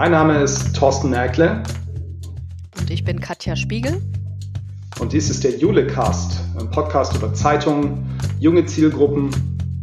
Mein 0.00 0.12
Name 0.12 0.42
ist 0.42 0.74
Thorsten 0.74 1.10
Merkle. 1.10 1.62
Und 2.78 2.90
ich 2.90 3.04
bin 3.04 3.20
Katja 3.20 3.54
Spiegel. 3.54 4.00
Und 4.98 5.12
dies 5.12 5.28
ist 5.28 5.44
der 5.44 5.58
Julecast, 5.58 6.40
ein 6.58 6.70
Podcast 6.70 7.14
über 7.14 7.34
Zeitungen, 7.34 8.18
junge 8.38 8.64
Zielgruppen 8.64 9.28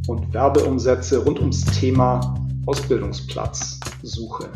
und 0.07 0.34
Werbeumsätze 0.34 1.24
rund 1.24 1.39
ums 1.39 1.66
Thema 1.66 2.36
Ausbildungsplatzsuche. 2.66 4.54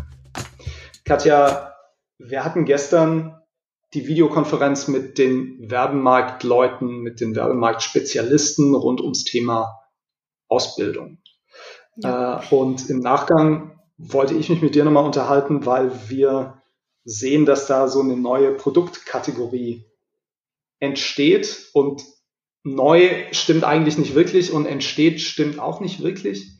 Katja, 1.05 1.75
wir 2.17 2.43
hatten 2.43 2.65
gestern 2.65 3.39
die 3.93 4.07
Videokonferenz 4.07 4.87
mit 4.87 5.19
den 5.19 5.59
Werbemarktleuten, 5.59 7.01
mit 7.01 7.21
den 7.21 7.35
Werbemarktspezialisten 7.35 8.73
rund 8.73 8.99
ums 8.99 9.25
Thema 9.25 9.79
Ausbildung. 10.47 11.19
Ja. 11.97 12.41
Äh, 12.41 12.55
und 12.55 12.89
im 12.89 12.97
Nachgang 12.97 13.77
wollte 14.01 14.33
ich 14.33 14.49
mich 14.49 14.61
mit 14.61 14.75
dir 14.75 14.83
nochmal 14.83 15.05
unterhalten, 15.05 15.65
weil 15.65 16.09
wir 16.09 16.61
sehen, 17.03 17.45
dass 17.45 17.67
da 17.67 17.87
so 17.87 18.01
eine 18.01 18.15
neue 18.15 18.53
Produktkategorie 18.53 19.85
entsteht 20.79 21.69
und 21.73 22.03
neu 22.63 23.25
stimmt 23.31 23.63
eigentlich 23.63 23.97
nicht 23.97 24.15
wirklich 24.15 24.51
und 24.51 24.65
entsteht 24.65 25.21
stimmt 25.21 25.59
auch 25.59 25.79
nicht 25.79 26.01
wirklich. 26.03 26.59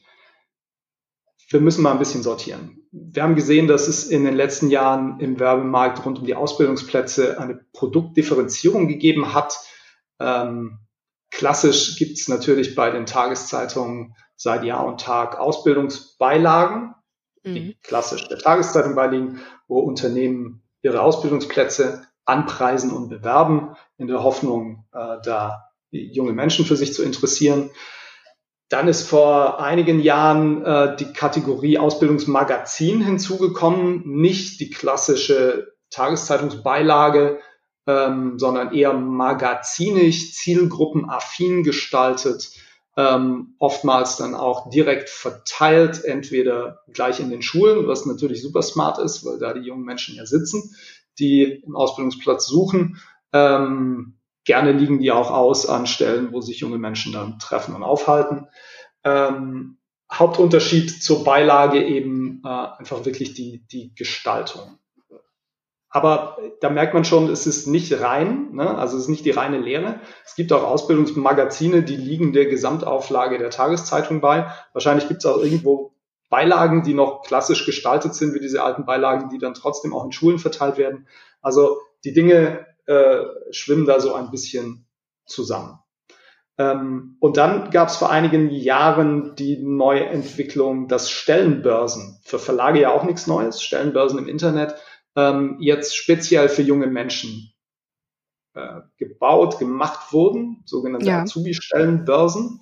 Wir 1.49 1.61
müssen 1.61 1.83
mal 1.83 1.91
ein 1.91 1.99
bisschen 1.99 2.23
sortieren 2.23 2.81
wir 2.91 3.23
haben 3.23 3.35
gesehen, 3.35 3.67
dass 3.67 3.87
es 3.87 4.05
in 4.07 4.25
den 4.25 4.35
letzten 4.35 4.69
Jahren 4.69 5.19
im 5.19 5.39
Werbemarkt 5.39 6.05
rund 6.05 6.19
um 6.19 6.25
die 6.25 6.35
Ausbildungsplätze 6.35 7.39
eine 7.39 7.55
Produktdifferenzierung 7.73 8.87
gegeben 8.87 9.33
hat. 9.33 9.57
Ähm, 10.19 10.79
klassisch 11.31 11.95
gibt 11.97 12.17
es 12.17 12.27
natürlich 12.27 12.75
bei 12.75 12.91
den 12.91 13.05
Tageszeitungen 13.05 14.15
seit 14.35 14.65
Jahr 14.65 14.85
und 14.85 14.99
Tag 14.99 15.39
Ausbildungsbeilagen, 15.39 16.93
mhm. 17.43 17.53
die 17.53 17.77
klassisch 17.83 18.27
der 18.27 18.37
Tageszeitung 18.37 18.95
beiliegen, 18.95 19.39
wo 19.67 19.79
Unternehmen 19.79 20.63
ihre 20.81 21.01
Ausbildungsplätze 21.01 22.05
anpreisen 22.25 22.91
und 22.91 23.09
bewerben, 23.09 23.75
in 23.97 24.07
der 24.07 24.23
Hoffnung, 24.23 24.85
äh, 24.93 25.17
da 25.23 25.69
junge 25.91 26.33
Menschen 26.33 26.65
für 26.65 26.75
sich 26.75 26.93
zu 26.93 27.03
interessieren. 27.03 27.69
Dann 28.69 28.87
ist 28.87 29.07
vor 29.07 29.61
einigen 29.61 29.99
Jahren 29.99 30.63
äh, 30.63 30.95
die 30.95 31.11
Kategorie 31.11 31.77
Ausbildungsmagazin 31.77 33.01
hinzugekommen, 33.01 34.03
nicht 34.05 34.61
die 34.61 34.69
klassische 34.69 35.73
Tageszeitungsbeilage, 35.89 37.39
ähm, 37.85 38.39
sondern 38.39 38.73
eher 38.73 38.93
magazinisch, 38.93 40.33
zielgruppenaffin 40.33 41.63
gestaltet, 41.63 42.51
ähm, 42.97 43.55
oftmals 43.59 44.17
dann 44.17 44.35
auch 44.35 44.69
direkt 44.69 45.09
verteilt, 45.09 46.03
entweder 46.03 46.81
gleich 46.91 47.19
in 47.19 47.29
den 47.29 47.41
Schulen, 47.41 47.87
was 47.87 48.05
natürlich 48.05 48.41
super 48.41 48.61
smart 48.61 48.99
ist, 48.99 49.25
weil 49.25 49.39
da 49.39 49.53
die 49.53 49.61
jungen 49.61 49.85
Menschen 49.85 50.15
ja 50.15 50.25
sitzen, 50.25 50.75
die 51.19 51.63
einen 51.65 51.75
Ausbildungsplatz 51.75 52.47
suchen. 52.47 53.01
Ähm, 53.33 54.17
Gerne 54.43 54.71
liegen 54.71 54.99
die 54.99 55.11
auch 55.11 55.29
aus 55.29 55.69
an 55.69 55.85
Stellen, 55.85 56.33
wo 56.33 56.41
sich 56.41 56.59
junge 56.59 56.79
Menschen 56.79 57.13
dann 57.13 57.37
treffen 57.37 57.75
und 57.75 57.83
aufhalten. 57.83 58.47
Ähm, 59.03 59.77
Hauptunterschied 60.11 61.03
zur 61.03 61.23
Beilage 61.23 61.83
eben 61.83 62.41
äh, 62.43 62.47
einfach 62.47 63.05
wirklich 63.05 63.33
die, 63.33 63.65
die 63.71 63.93
Gestaltung. 63.93 64.79
Aber 65.93 66.37
da 66.61 66.69
merkt 66.69 66.93
man 66.93 67.03
schon, 67.03 67.29
es 67.29 67.45
ist 67.45 67.67
nicht 67.67 68.01
rein, 68.01 68.53
ne? 68.53 68.77
also 68.77 68.95
es 68.95 69.03
ist 69.03 69.09
nicht 69.09 69.25
die 69.25 69.31
reine 69.31 69.59
Lehre. 69.59 69.99
Es 70.25 70.35
gibt 70.35 70.53
auch 70.53 70.63
Ausbildungsmagazine, 70.63 71.83
die 71.83 71.97
liegen 71.97 72.31
der 72.31 72.45
Gesamtauflage 72.45 73.37
der 73.37 73.49
Tageszeitung 73.49 74.21
bei. 74.21 74.49
Wahrscheinlich 74.71 75.09
gibt 75.09 75.19
es 75.19 75.25
auch 75.25 75.37
irgendwo 75.39 75.93
Beilagen, 76.29 76.83
die 76.83 76.93
noch 76.93 77.23
klassisch 77.23 77.65
gestaltet 77.65 78.15
sind, 78.15 78.33
wie 78.33 78.39
diese 78.39 78.63
alten 78.63 78.85
Beilagen, 78.85 79.29
die 79.29 79.37
dann 79.37 79.53
trotzdem 79.53 79.93
auch 79.93 80.05
in 80.05 80.13
Schulen 80.13 80.39
verteilt 80.39 80.77
werden. 80.77 81.07
Also 81.41 81.81
die 82.05 82.13
Dinge 82.13 82.65
äh, 82.85 83.23
schwimmen 83.51 83.85
da 83.85 83.99
so 83.99 84.13
ein 84.13 84.31
bisschen 84.31 84.85
zusammen. 85.25 85.79
Ähm, 86.57 87.17
und 87.19 87.35
dann 87.35 87.69
gab 87.69 87.89
es 87.89 87.97
vor 87.97 88.09
einigen 88.09 88.49
Jahren 88.49 89.35
die 89.35 89.57
neue 89.61 90.05
Entwicklung, 90.05 90.87
dass 90.87 91.11
Stellenbörsen, 91.11 92.19
für 92.23 92.39
Verlage 92.39 92.79
ja 92.79 92.91
auch 92.91 93.03
nichts 93.03 93.27
Neues, 93.27 93.61
Stellenbörsen 93.61 94.19
im 94.19 94.29
Internet, 94.29 94.75
ähm, 95.15 95.57
jetzt 95.59 95.95
speziell 95.95 96.49
für 96.49 96.61
junge 96.61 96.87
Menschen 96.87 97.53
äh, 98.53 98.81
gebaut, 98.97 99.59
gemacht 99.59 100.11
wurden, 100.11 100.63
sogenannte 100.65 101.07
ja. 101.07 101.21
Azubi-Stellenbörsen. 101.21 102.61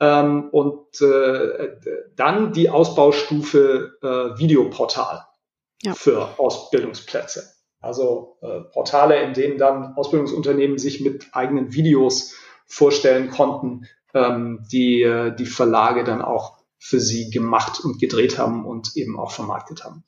Ähm, 0.00 0.48
und 0.50 1.00
äh, 1.00 1.76
dann 2.16 2.52
die 2.52 2.68
Ausbaustufe 2.68 3.98
äh, 4.02 4.38
Videoportal 4.38 5.24
ja. 5.82 5.94
für 5.94 6.38
Ausbildungsplätze. 6.38 7.44
Also 7.80 8.36
äh, 8.42 8.60
Portale, 8.72 9.22
in 9.22 9.34
denen 9.34 9.58
dann 9.58 9.94
Ausbildungsunternehmen 9.94 10.78
sich 10.78 11.00
mit 11.00 11.28
eigenen 11.32 11.72
Videos 11.72 12.34
vorstellen 12.66 13.30
konnten, 13.30 13.86
ähm, 14.14 14.64
die 14.70 15.02
äh, 15.02 15.34
die 15.34 15.46
Verlage 15.46 16.04
dann 16.04 16.22
auch 16.22 16.58
für 16.78 17.00
sie 17.00 17.30
gemacht 17.30 17.80
und 17.84 18.00
gedreht 18.00 18.38
haben 18.38 18.64
und 18.64 18.96
eben 18.96 19.18
auch 19.18 19.30
vermarktet 19.30 19.84
haben. 19.84 20.04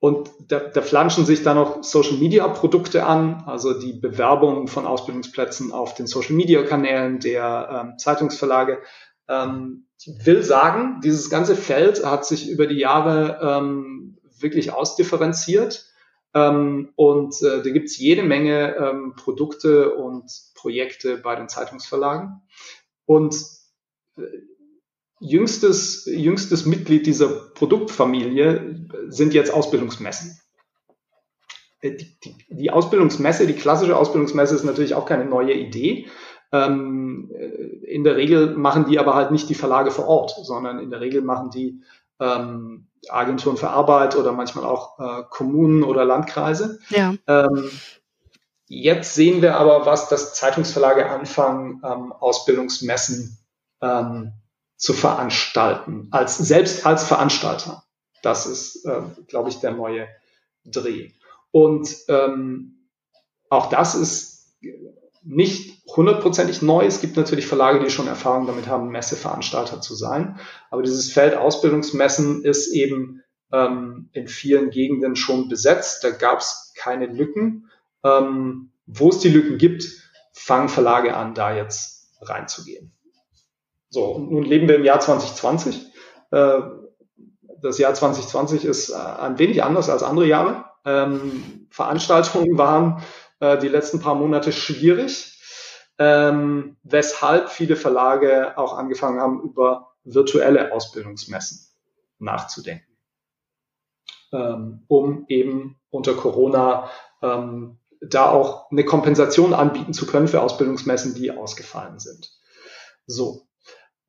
Und 0.00 0.30
da, 0.48 0.60
da 0.60 0.80
flanschen 0.80 1.26
sich 1.26 1.42
dann 1.42 1.56
noch 1.56 1.84
Social 1.84 2.16
Media 2.16 2.48
Produkte 2.48 3.04
an, 3.04 3.44
also 3.46 3.78
die 3.78 3.92
Bewerbung 3.92 4.66
von 4.66 4.86
Ausbildungsplätzen 4.86 5.72
auf 5.72 5.94
den 5.94 6.06
Social 6.06 6.34
Media 6.34 6.62
Kanälen 6.62 7.20
der 7.20 7.68
ähm, 7.70 7.98
Zeitungsverlage. 7.98 8.78
Ähm, 9.28 9.86
ich 9.98 10.26
will 10.26 10.42
sagen, 10.42 11.02
dieses 11.04 11.28
ganze 11.28 11.54
Feld 11.54 12.04
hat 12.04 12.24
sich 12.24 12.48
über 12.48 12.66
die 12.66 12.78
Jahre 12.78 13.40
ähm, 13.42 14.18
wirklich 14.38 14.72
ausdifferenziert. 14.72 15.86
Ähm, 16.32 16.92
und 16.96 17.34
äh, 17.42 17.62
da 17.62 17.70
gibt's 17.70 17.98
jede 17.98 18.22
Menge 18.22 18.76
ähm, 18.76 19.14
Produkte 19.16 19.94
und 19.94 20.30
Projekte 20.54 21.18
bei 21.18 21.36
den 21.36 21.50
Zeitungsverlagen. 21.50 22.40
Und 23.04 23.36
äh, 24.16 24.22
jüngstes, 25.20 26.06
jüngstes 26.06 26.66
Mitglied 26.66 27.06
dieser 27.06 27.28
Produktfamilie 27.28 28.86
sind 29.08 29.34
jetzt 29.34 29.52
Ausbildungsmessen. 29.52 30.40
Äh, 31.80 31.92
die, 31.92 32.16
die, 32.24 32.36
die 32.48 32.70
Ausbildungsmesse, 32.70 33.46
die 33.46 33.54
klassische 33.54 33.96
Ausbildungsmesse 33.96 34.54
ist 34.54 34.64
natürlich 34.64 34.94
auch 34.94 35.06
keine 35.06 35.26
neue 35.26 35.52
Idee. 35.52 36.08
Ähm, 36.52 37.30
äh, 37.32 37.46
in 37.86 38.02
der 38.02 38.16
Regel 38.16 38.56
machen 38.56 38.86
die 38.86 38.98
aber 38.98 39.14
halt 39.14 39.30
nicht 39.30 39.48
die 39.48 39.54
Verlage 39.54 39.90
vor 39.90 40.08
Ort, 40.08 40.34
sondern 40.42 40.80
in 40.80 40.90
der 40.90 41.00
Regel 41.00 41.22
machen 41.22 41.50
die 41.50 41.82
ähm, 42.18 42.88
Agenturen 43.08 43.56
für 43.56 43.70
Arbeit 43.70 44.16
oder 44.16 44.32
manchmal 44.32 44.64
auch 44.64 44.98
äh, 44.98 45.22
Kommunen 45.30 45.82
oder 45.84 46.04
Landkreise. 46.04 46.80
Ja. 46.88 47.14
Ähm, 47.26 47.70
jetzt 48.66 49.14
sehen 49.14 49.42
wir 49.42 49.56
aber, 49.56 49.86
was 49.86 50.08
das 50.08 50.34
Zeitungsverlage 50.34 51.08
anfangen, 51.08 51.82
ähm, 51.84 52.12
Ausbildungsmessen 52.12 53.38
ähm, 53.80 54.32
zu 54.80 54.94
veranstalten, 54.94 56.08
als 56.10 56.38
selbst 56.38 56.86
als 56.86 57.04
Veranstalter. 57.04 57.84
Das 58.22 58.46
ist, 58.46 58.86
äh, 58.86 59.02
glaube 59.28 59.50
ich, 59.50 59.60
der 59.60 59.72
neue 59.72 60.08
Dreh. 60.64 61.10
Und 61.50 61.94
ähm, 62.08 62.88
auch 63.50 63.68
das 63.68 63.94
ist 63.94 64.56
nicht 65.22 65.82
hundertprozentig 65.86 66.62
neu. 66.62 66.86
Es 66.86 67.02
gibt 67.02 67.16
natürlich 67.16 67.46
Verlage, 67.46 67.80
die 67.80 67.90
schon 67.90 68.06
Erfahrung 68.06 68.46
damit 68.46 68.68
haben, 68.68 68.88
Messeveranstalter 68.88 69.82
zu 69.82 69.94
sein. 69.94 70.40
Aber 70.70 70.82
dieses 70.82 71.12
Feld 71.12 71.36
Ausbildungsmessen 71.36 72.44
ist 72.44 72.72
eben 72.72 73.22
ähm, 73.52 74.08
in 74.12 74.28
vielen 74.28 74.70
Gegenden 74.70 75.14
schon 75.14 75.48
besetzt. 75.48 76.04
Da 76.04 76.10
gab 76.10 76.38
es 76.38 76.72
keine 76.74 77.06
Lücken. 77.06 77.70
Ähm, 78.02 78.70
wo 78.86 79.10
es 79.10 79.18
die 79.18 79.28
Lücken 79.28 79.58
gibt, 79.58 79.84
fangen 80.32 80.70
Verlage 80.70 81.14
an, 81.14 81.34
da 81.34 81.54
jetzt 81.54 82.08
reinzugehen. 82.22 82.92
So, 83.90 84.04
und 84.04 84.30
nun 84.30 84.44
leben 84.44 84.68
wir 84.68 84.76
im 84.76 84.84
Jahr 84.84 85.00
2020. 85.00 85.92
Äh, 86.30 86.60
das 87.60 87.78
Jahr 87.78 87.92
2020 87.92 88.64
ist 88.64 88.90
äh, 88.90 88.94
ein 88.94 89.38
wenig 89.38 89.62
anders 89.62 89.90
als 89.90 90.04
andere 90.04 90.26
Jahre. 90.26 90.64
Ähm, 90.84 91.66
Veranstaltungen 91.70 92.56
waren 92.56 93.02
äh, 93.40 93.58
die 93.58 93.68
letzten 93.68 94.00
paar 94.00 94.14
Monate 94.14 94.52
schwierig, 94.52 95.38
ähm, 95.98 96.76
weshalb 96.84 97.50
viele 97.50 97.76
Verlage 97.76 98.56
auch 98.56 98.78
angefangen 98.78 99.20
haben, 99.20 99.42
über 99.42 99.92
virtuelle 100.04 100.72
Ausbildungsmessen 100.72 101.66
nachzudenken, 102.18 102.96
ähm, 104.32 104.84
um 104.88 105.26
eben 105.28 105.78
unter 105.90 106.14
Corona 106.14 106.88
da 107.22 108.30
auch 108.30 108.70
eine 108.70 108.86
Kompensation 108.86 109.52
anbieten 109.52 109.92
zu 109.92 110.06
können 110.06 110.26
für 110.26 110.40
Ausbildungsmessen, 110.40 111.14
die 111.14 111.32
ausgefallen 111.32 111.98
sind. 111.98 112.32
So, 113.06 113.49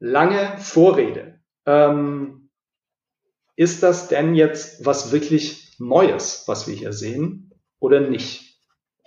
lange 0.02 0.58
Vorrede. 0.58 1.40
Ähm, 1.66 2.50
ist 3.56 3.84
das 3.84 4.10
denn 4.10 4.36
jetzt 4.36 4.86
was 4.86 5.12
wirklich 5.12 5.76
Neues, 5.78 6.44
was 6.48 6.68
wir 6.68 6.76
hier 6.76 6.92
sehen, 6.92 7.54
oder 7.80 8.02
nicht? 8.02 8.60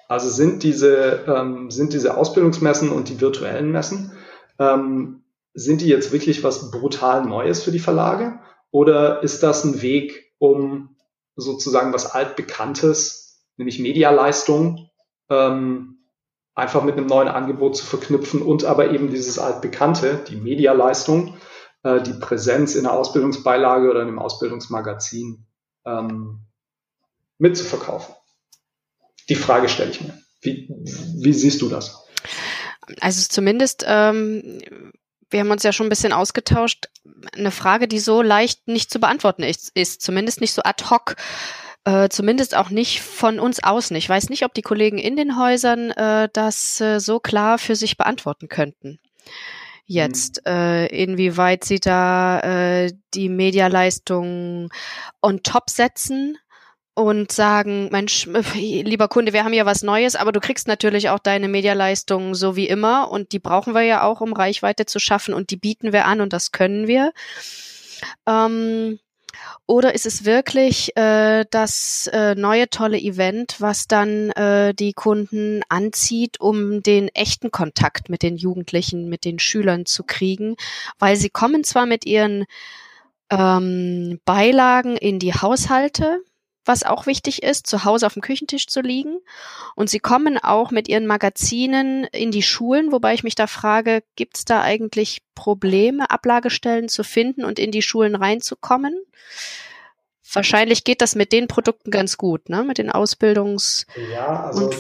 Also 0.09 0.31
sind 0.31 0.63
diese, 0.63 1.25
ähm, 1.27 1.71
sind 1.71 1.93
diese 1.93 2.17
Ausbildungsmessen 2.17 2.91
und 2.91 3.09
die 3.09 3.21
virtuellen 3.21 3.71
Messen, 3.71 4.13
ähm, 4.59 5.25
sind 5.53 5.81
die 5.81 5.89
jetzt 5.89 6.13
wirklich 6.13 6.45
was 6.45 6.71
brutal 6.71 7.25
Neues 7.25 7.63
für 7.63 7.73
die 7.73 7.79
Verlage? 7.79 8.41
Oder 8.71 9.23
ist 9.23 9.43
das 9.43 9.65
ein 9.65 9.83
Weg, 9.83 10.33
um 10.39 10.97
sozusagen 11.37 11.93
was 11.93 12.07
altbekanntes, 12.07 13.45
nämlich 13.57 13.79
Medialeistung, 13.81 14.91
ähm, 15.31 16.04
einfach 16.55 16.83
mit 16.85 16.97
einem 16.97 17.07
neuen 17.07 17.29
Angebot 17.29 17.77
zu 17.77 17.85
verknüpfen 17.85 18.43
und 18.43 18.65
aber 18.65 18.91
eben 18.93 19.11
dieses 19.11 19.39
altbekannte, 19.39 20.25
die 20.29 20.37
Medialeistung, 20.37 21.37
äh, 21.83 22.01
die 22.01 22.13
Präsenz 22.13 22.75
in 22.75 22.85
der 22.85 22.93
Ausbildungsbeilage 22.93 23.91
oder 23.91 24.03
in 24.03 24.09
einem 24.09 24.19
Ausbildungsmagazin 24.19 25.47
ähm, 25.85 26.41
mitzuverkaufen. 27.39 28.15
Die 29.29 29.35
Frage 29.35 29.69
stelle 29.69 29.91
ich 29.91 30.01
mir. 30.01 30.19
Wie, 30.43 30.69
wie 30.69 31.33
siehst 31.33 31.63
du 31.63 31.69
das? 31.69 32.05
Also 33.01 33.27
zumindest, 33.29 33.85
ähm, 33.87 34.61
wir 35.31 35.41
haben 35.41 35.51
uns 35.51 35.63
ja 35.63 35.73
schon 35.73 35.87
ein 35.87 35.91
bisschen 35.91 36.13
ausgetauscht, 36.13 36.89
eine 37.35 37.51
Frage, 37.51 37.89
die 37.89 37.99
so 37.99 38.23
leicht 38.23 38.69
nicht 38.69 38.91
zu 38.91 39.01
beantworten 39.01 39.43
ist, 39.43 39.73
ist 39.75 40.03
zumindest 40.03 40.41
nicht 40.41 40.53
so 40.53 40.63
ad 40.63 40.85
hoc. 40.91 41.17
Äh, 41.85 42.09
zumindest 42.09 42.57
auch 42.57 42.71
nicht 42.71 43.03
von 43.03 43.39
uns 43.39 43.63
außen. 43.63 43.95
Ich 43.97 44.09
weiß 44.09 44.31
nicht, 44.31 44.45
ob 44.45 44.55
die 44.55 44.63
Kollegen 44.63 44.99
in 44.99 45.17
den 45.17 45.39
Häusern 45.39 45.91
äh, 45.91 46.29
das 46.33 46.81
äh, 46.81 46.99
so 46.99 47.21
klar 47.21 47.59
für 47.59 47.77
sich 47.77 47.97
beantworten 47.99 48.49
könnten. 48.49 48.99
Jetzt, 49.87 50.41
mhm. 50.47 50.87
inwieweit 50.91 51.65
sie 51.65 51.79
da 51.79 52.41
äh, 52.41 52.93
die 53.13 53.29
Medialeistung 53.29 54.71
on 55.21 55.43
top 55.43 55.69
setzen 55.69 56.39
und 56.95 57.33
sagen, 57.33 57.89
Mensch, 57.91 58.27
lieber 58.55 59.09
Kunde, 59.09 59.33
wir 59.33 59.45
haben 59.45 59.53
ja 59.53 59.67
was 59.67 59.83
Neues, 59.83 60.17
aber 60.17 60.33
du 60.33 60.41
kriegst 60.41 60.69
natürlich 60.69 61.11
auch 61.11 61.19
deine 61.19 61.49
Medialeistung 61.49 62.35
so 62.35 62.57
wie 62.57 62.69
immer 62.69 63.11
und 63.11 63.33
die 63.33 63.41
brauchen 63.41 63.75
wir 63.75 63.83
ja 63.83 64.05
auch, 64.05 64.21
um 64.21 64.33
Reichweite 64.33 64.87
zu 64.87 64.99
schaffen 64.99 65.35
und 65.35 65.51
die 65.51 65.57
bieten 65.57 65.93
wir 65.93 66.07
an 66.07 66.21
und 66.21 66.33
das 66.33 66.51
können 66.53 66.87
wir. 66.87 67.13
Ähm, 68.27 68.99
oder 69.67 69.95
ist 69.95 70.07
es 70.07 70.25
wirklich 70.25 70.97
äh, 70.97 71.45
das 71.51 72.09
äh, 72.13 72.35
neue 72.35 72.69
tolle 72.69 72.99
Event, 72.99 73.57
was 73.61 73.87
dann 73.87 74.31
äh, 74.31 74.75
die 74.75 74.93
Kunden 74.93 75.63
anzieht, 75.69 76.41
um 76.41 76.83
den 76.83 77.09
echten 77.09 77.51
Kontakt 77.51 78.09
mit 78.09 78.23
den 78.23 78.37
Jugendlichen, 78.37 79.09
mit 79.09 79.25
den 79.25 79.39
Schülern 79.39 79.87
zu 79.87 80.05
kriegen? 80.05 80.57
Weil 80.99 81.17
sie 81.17 81.31
kommen 81.31 81.65
zwar 81.65 81.87
mit 81.87 82.05
ihren 82.07 82.45
ähm, 83.31 84.21
Beilagen 84.25 84.97
in 84.97 85.19
die 85.19 85.35
Haushalte, 85.35 86.21
was 86.65 86.83
auch 86.83 87.07
wichtig 87.07 87.43
ist, 87.43 87.67
zu 87.67 87.85
Hause 87.85 88.07
auf 88.07 88.15
dem 88.15 88.23
Küchentisch 88.23 88.67
zu 88.67 88.81
liegen. 88.81 89.19
Und 89.75 89.91
sie 89.91 89.99
kommen 89.99 90.39
auch 90.39 90.71
mit 90.71 90.89
ihren 90.89 91.07
Magazinen 91.07 92.05
in 92.05 92.31
die 92.31 92.43
Schulen, 92.43 92.93
wobei 92.93 93.15
ich 93.15 93.25
mich 93.25 93.35
da 93.35 93.47
frage, 93.47 94.03
gibt 94.17 94.37
es 94.37 94.45
da 94.45 94.63
eigentlich 94.63 95.23
Probleme, 95.35 96.11
Ablagestellen 96.11 96.89
zu 96.89 97.05
finden 97.05 97.45
und 97.45 97.59
in 97.59 97.71
die 97.71 97.83
Schulen 97.83 98.15
reinzukommen? 98.15 98.99
Wahrscheinlich 100.33 100.85
geht 100.85 101.01
das 101.01 101.15
mit 101.15 101.33
den 101.33 101.49
Produkten 101.49 101.91
ganz 101.91 102.17
gut, 102.17 102.49
ne? 102.49 102.65
Mit 102.65 102.79
den 102.79 102.91
Ausbildungs. 102.91 103.87
Ja, 104.13 104.45
also 104.45 104.71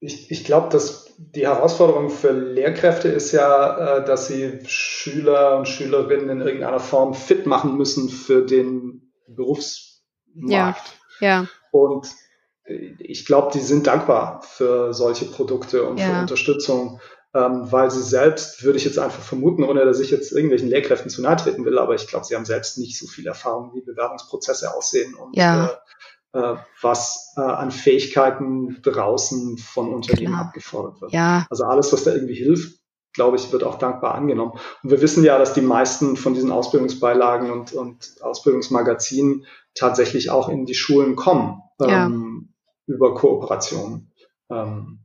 ich, 0.00 0.30
ich 0.30 0.44
glaube, 0.44 0.70
dass 0.70 1.14
die 1.18 1.46
Herausforderung 1.46 2.08
für 2.08 2.32
Lehrkräfte 2.32 3.08
ist 3.08 3.32
ja, 3.32 3.98
äh, 3.98 4.04
dass 4.04 4.28
sie 4.28 4.60
Schüler 4.64 5.58
und 5.58 5.68
Schülerinnen 5.68 6.30
in 6.30 6.40
irgendeiner 6.40 6.80
Form 6.80 7.12
fit 7.12 7.46
machen 7.46 7.76
müssen 7.76 8.08
für 8.08 8.46
den 8.46 9.12
Berufs 9.28 9.89
Markt. 10.34 10.98
Ja, 11.20 11.28
ja. 11.28 11.46
Und 11.70 12.08
ich 12.98 13.26
glaube, 13.26 13.50
die 13.52 13.60
sind 13.60 13.86
dankbar 13.86 14.42
für 14.42 14.94
solche 14.94 15.24
Produkte 15.26 15.84
und 15.84 15.98
ja. 15.98 16.06
für 16.06 16.20
Unterstützung, 16.20 17.00
ähm, 17.34 17.70
weil 17.70 17.90
sie 17.90 18.02
selbst, 18.02 18.62
würde 18.62 18.78
ich 18.78 18.84
jetzt 18.84 18.98
einfach 18.98 19.22
vermuten, 19.22 19.64
ohne 19.64 19.84
dass 19.84 20.00
ich 20.00 20.10
jetzt 20.10 20.32
irgendwelchen 20.32 20.68
Lehrkräften 20.68 21.10
zu 21.10 21.22
nahe 21.22 21.36
treten 21.36 21.64
will, 21.64 21.78
aber 21.78 21.94
ich 21.94 22.06
glaube, 22.06 22.24
sie 22.24 22.34
haben 22.34 22.44
selbst 22.44 22.78
nicht 22.78 22.98
so 22.98 23.06
viel 23.06 23.26
Erfahrung, 23.26 23.72
wie 23.74 23.82
Bewerbungsprozesse 23.82 24.74
aussehen 24.74 25.14
und 25.14 25.36
ja. 25.36 25.66
äh, 26.32 26.38
äh, 26.38 26.56
was 26.80 27.34
äh, 27.36 27.40
an 27.40 27.70
Fähigkeiten 27.70 28.80
draußen 28.82 29.58
von 29.58 29.92
Unternehmen 29.92 30.34
Klar. 30.34 30.46
abgefordert 30.46 31.00
wird. 31.00 31.12
Ja. 31.12 31.46
Also 31.50 31.64
alles, 31.64 31.92
was 31.92 32.04
da 32.04 32.12
irgendwie 32.12 32.34
hilft, 32.34 32.79
glaube 33.12 33.36
ich, 33.36 33.52
wird 33.52 33.64
auch 33.64 33.78
dankbar 33.78 34.14
angenommen. 34.14 34.52
Und 34.82 34.90
wir 34.90 35.00
wissen 35.00 35.24
ja, 35.24 35.38
dass 35.38 35.54
die 35.54 35.62
meisten 35.62 36.16
von 36.16 36.34
diesen 36.34 36.52
Ausbildungsbeilagen 36.52 37.50
und, 37.50 37.72
und 37.72 38.16
Ausbildungsmagazinen 38.20 39.46
tatsächlich 39.74 40.30
auch 40.30 40.48
in 40.48 40.66
die 40.66 40.74
Schulen 40.74 41.16
kommen 41.16 41.62
ja. 41.80 42.06
ähm, 42.06 42.54
über 42.86 43.14
Kooperationen. 43.14 44.12
Ähm, 44.50 45.00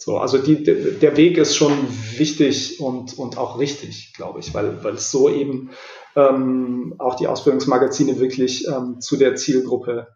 so, 0.00 0.18
also 0.18 0.38
die, 0.38 0.62
der 0.62 1.16
Weg 1.16 1.38
ist 1.38 1.56
schon 1.56 1.72
wichtig 2.16 2.80
und, 2.80 3.18
und 3.18 3.36
auch 3.36 3.58
richtig, 3.58 4.14
glaube 4.14 4.38
ich, 4.38 4.54
weil, 4.54 4.84
weil 4.84 4.94
es 4.94 5.10
so 5.10 5.28
eben 5.28 5.70
ähm, 6.14 6.94
auch 6.98 7.16
die 7.16 7.26
Ausbildungsmagazine 7.26 8.20
wirklich 8.20 8.68
ähm, 8.68 9.00
zu 9.00 9.16
der 9.16 9.34
Zielgruppe 9.34 10.08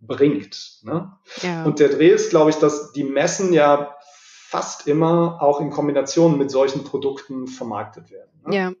bringt. 0.00 0.80
Ne? 0.82 1.12
Ja. 1.42 1.64
Und 1.64 1.78
der 1.78 1.88
Dreh 1.88 2.10
ist, 2.10 2.30
glaube 2.30 2.50
ich, 2.50 2.56
dass 2.56 2.92
die 2.92 3.04
Messen 3.04 3.54
ja 3.54 3.96
fast 4.52 4.86
immer 4.86 5.38
auch 5.40 5.62
in 5.62 5.70
Kombination 5.70 6.36
mit 6.36 6.50
solchen 6.50 6.84
Produkten 6.84 7.46
vermarktet 7.46 8.10
werden. 8.10 8.30
Ne? 8.46 8.54
Ja. 8.54 8.72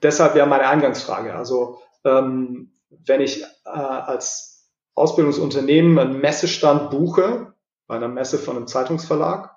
Deshalb 0.00 0.36
wäre 0.36 0.46
meine 0.46 0.68
Eingangsfrage. 0.68 1.34
Also 1.34 1.80
ähm, 2.04 2.70
wenn 2.88 3.20
ich 3.20 3.42
äh, 3.42 3.68
als 3.68 4.70
Ausbildungsunternehmen 4.94 5.98
einen 5.98 6.20
Messestand 6.20 6.90
buche, 6.90 7.52
bei 7.88 7.96
einer 7.96 8.06
Messe 8.06 8.38
von 8.38 8.56
einem 8.56 8.68
Zeitungsverlag, 8.68 9.56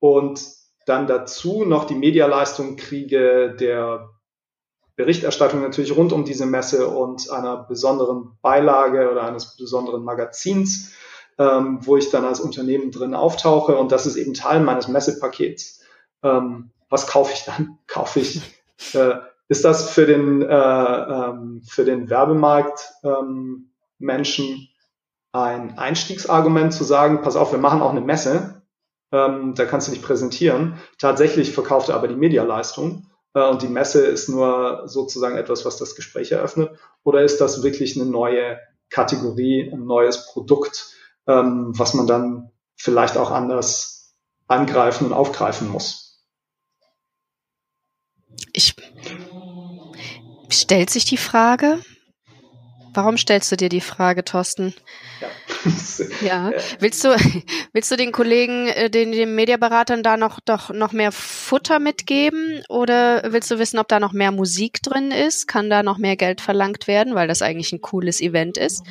und 0.00 0.44
dann 0.86 1.06
dazu 1.06 1.64
noch 1.64 1.84
die 1.84 1.94
Medialeistung 1.94 2.74
kriege 2.74 3.54
der 3.54 4.10
Berichterstattung 4.96 5.62
natürlich 5.62 5.94
rund 5.94 6.12
um 6.12 6.24
diese 6.24 6.46
Messe 6.46 6.88
und 6.88 7.30
einer 7.30 7.58
besonderen 7.58 8.38
Beilage 8.42 9.08
oder 9.08 9.22
eines 9.22 9.56
besonderen 9.56 10.02
Magazins, 10.02 10.94
ähm, 11.38 11.78
wo 11.82 11.96
ich 11.96 12.10
dann 12.10 12.24
als 12.24 12.40
Unternehmen 12.40 12.90
drin 12.90 13.14
auftauche 13.14 13.76
und 13.76 13.92
das 13.92 14.06
ist 14.06 14.16
eben 14.16 14.34
Teil 14.34 14.60
meines 14.60 14.88
Messepakets. 14.88 15.82
Ähm, 16.22 16.70
was 16.88 17.06
kaufe 17.06 17.32
ich 17.32 17.44
dann? 17.44 17.78
Kaufe 17.86 18.20
ich 18.20 18.40
äh, 18.94 19.16
ist 19.48 19.64
das 19.64 19.90
für 19.90 20.06
den, 20.06 20.42
äh, 20.42 20.46
ähm, 20.46 21.62
für 21.66 21.84
den 21.84 22.10
Werbemarkt 22.10 22.92
ähm, 23.04 23.70
Menschen 23.98 24.68
ein 25.32 25.78
Einstiegsargument 25.78 26.72
zu 26.72 26.84
sagen, 26.84 27.22
pass 27.22 27.36
auf, 27.36 27.52
wir 27.52 27.58
machen 27.58 27.82
auch 27.82 27.90
eine 27.90 28.00
Messe, 28.00 28.62
ähm, 29.12 29.54
da 29.54 29.64
kannst 29.66 29.88
du 29.88 29.92
dich 29.92 30.02
präsentieren. 30.02 30.78
Tatsächlich 30.98 31.52
verkauft 31.52 31.90
er 31.90 31.94
aber 31.94 32.08
die 32.08 32.16
Medialeistung 32.16 33.06
äh, 33.34 33.48
und 33.48 33.62
die 33.62 33.68
Messe 33.68 34.04
ist 34.04 34.28
nur 34.28 34.82
sozusagen 34.86 35.36
etwas, 35.36 35.64
was 35.64 35.76
das 35.76 35.94
Gespräch 35.94 36.32
eröffnet. 36.32 36.70
Oder 37.04 37.22
ist 37.22 37.40
das 37.40 37.62
wirklich 37.62 38.00
eine 38.00 38.10
neue 38.10 38.58
Kategorie, 38.90 39.70
ein 39.72 39.84
neues 39.84 40.26
Produkt, 40.26 40.92
ähm, 41.26 41.72
was 41.76 41.94
man 41.94 42.06
dann 42.06 42.50
vielleicht 42.76 43.16
auch 43.16 43.30
anders 43.30 44.14
angreifen 44.46 45.06
und 45.06 45.12
aufgreifen 45.12 45.68
muss? 45.68 46.24
Ich 48.52 48.74
stellt 50.48 50.90
sich 50.90 51.04
die 51.04 51.16
Frage. 51.16 51.78
Warum 52.94 53.18
stellst 53.18 53.52
du 53.52 53.56
dir 53.56 53.68
die 53.68 53.82
Frage, 53.82 54.24
Thorsten? 54.24 54.72
Ja. 55.20 55.28
ja. 56.50 56.52
Willst 56.78 57.04
du, 57.04 57.14
willst 57.74 57.90
du 57.90 57.96
den 57.96 58.10
Kollegen, 58.10 58.68
äh, 58.68 58.88
den, 58.88 59.12
den 59.12 59.34
Mediaberatern 59.34 60.02
da 60.02 60.16
noch, 60.16 60.40
doch 60.40 60.70
noch 60.70 60.92
mehr 60.92 61.12
Futter 61.12 61.78
mitgeben? 61.78 62.62
Oder 62.70 63.32
willst 63.32 63.50
du 63.50 63.58
wissen, 63.58 63.78
ob 63.78 63.88
da 63.88 64.00
noch 64.00 64.14
mehr 64.14 64.32
Musik 64.32 64.82
drin 64.82 65.10
ist? 65.10 65.46
Kann 65.46 65.68
da 65.68 65.82
noch 65.82 65.98
mehr 65.98 66.16
Geld 66.16 66.40
verlangt 66.40 66.86
werden, 66.86 67.14
weil 67.14 67.28
das 67.28 67.42
eigentlich 67.42 67.72
ein 67.72 67.82
cooles 67.82 68.22
Event 68.22 68.56
ist? 68.56 68.82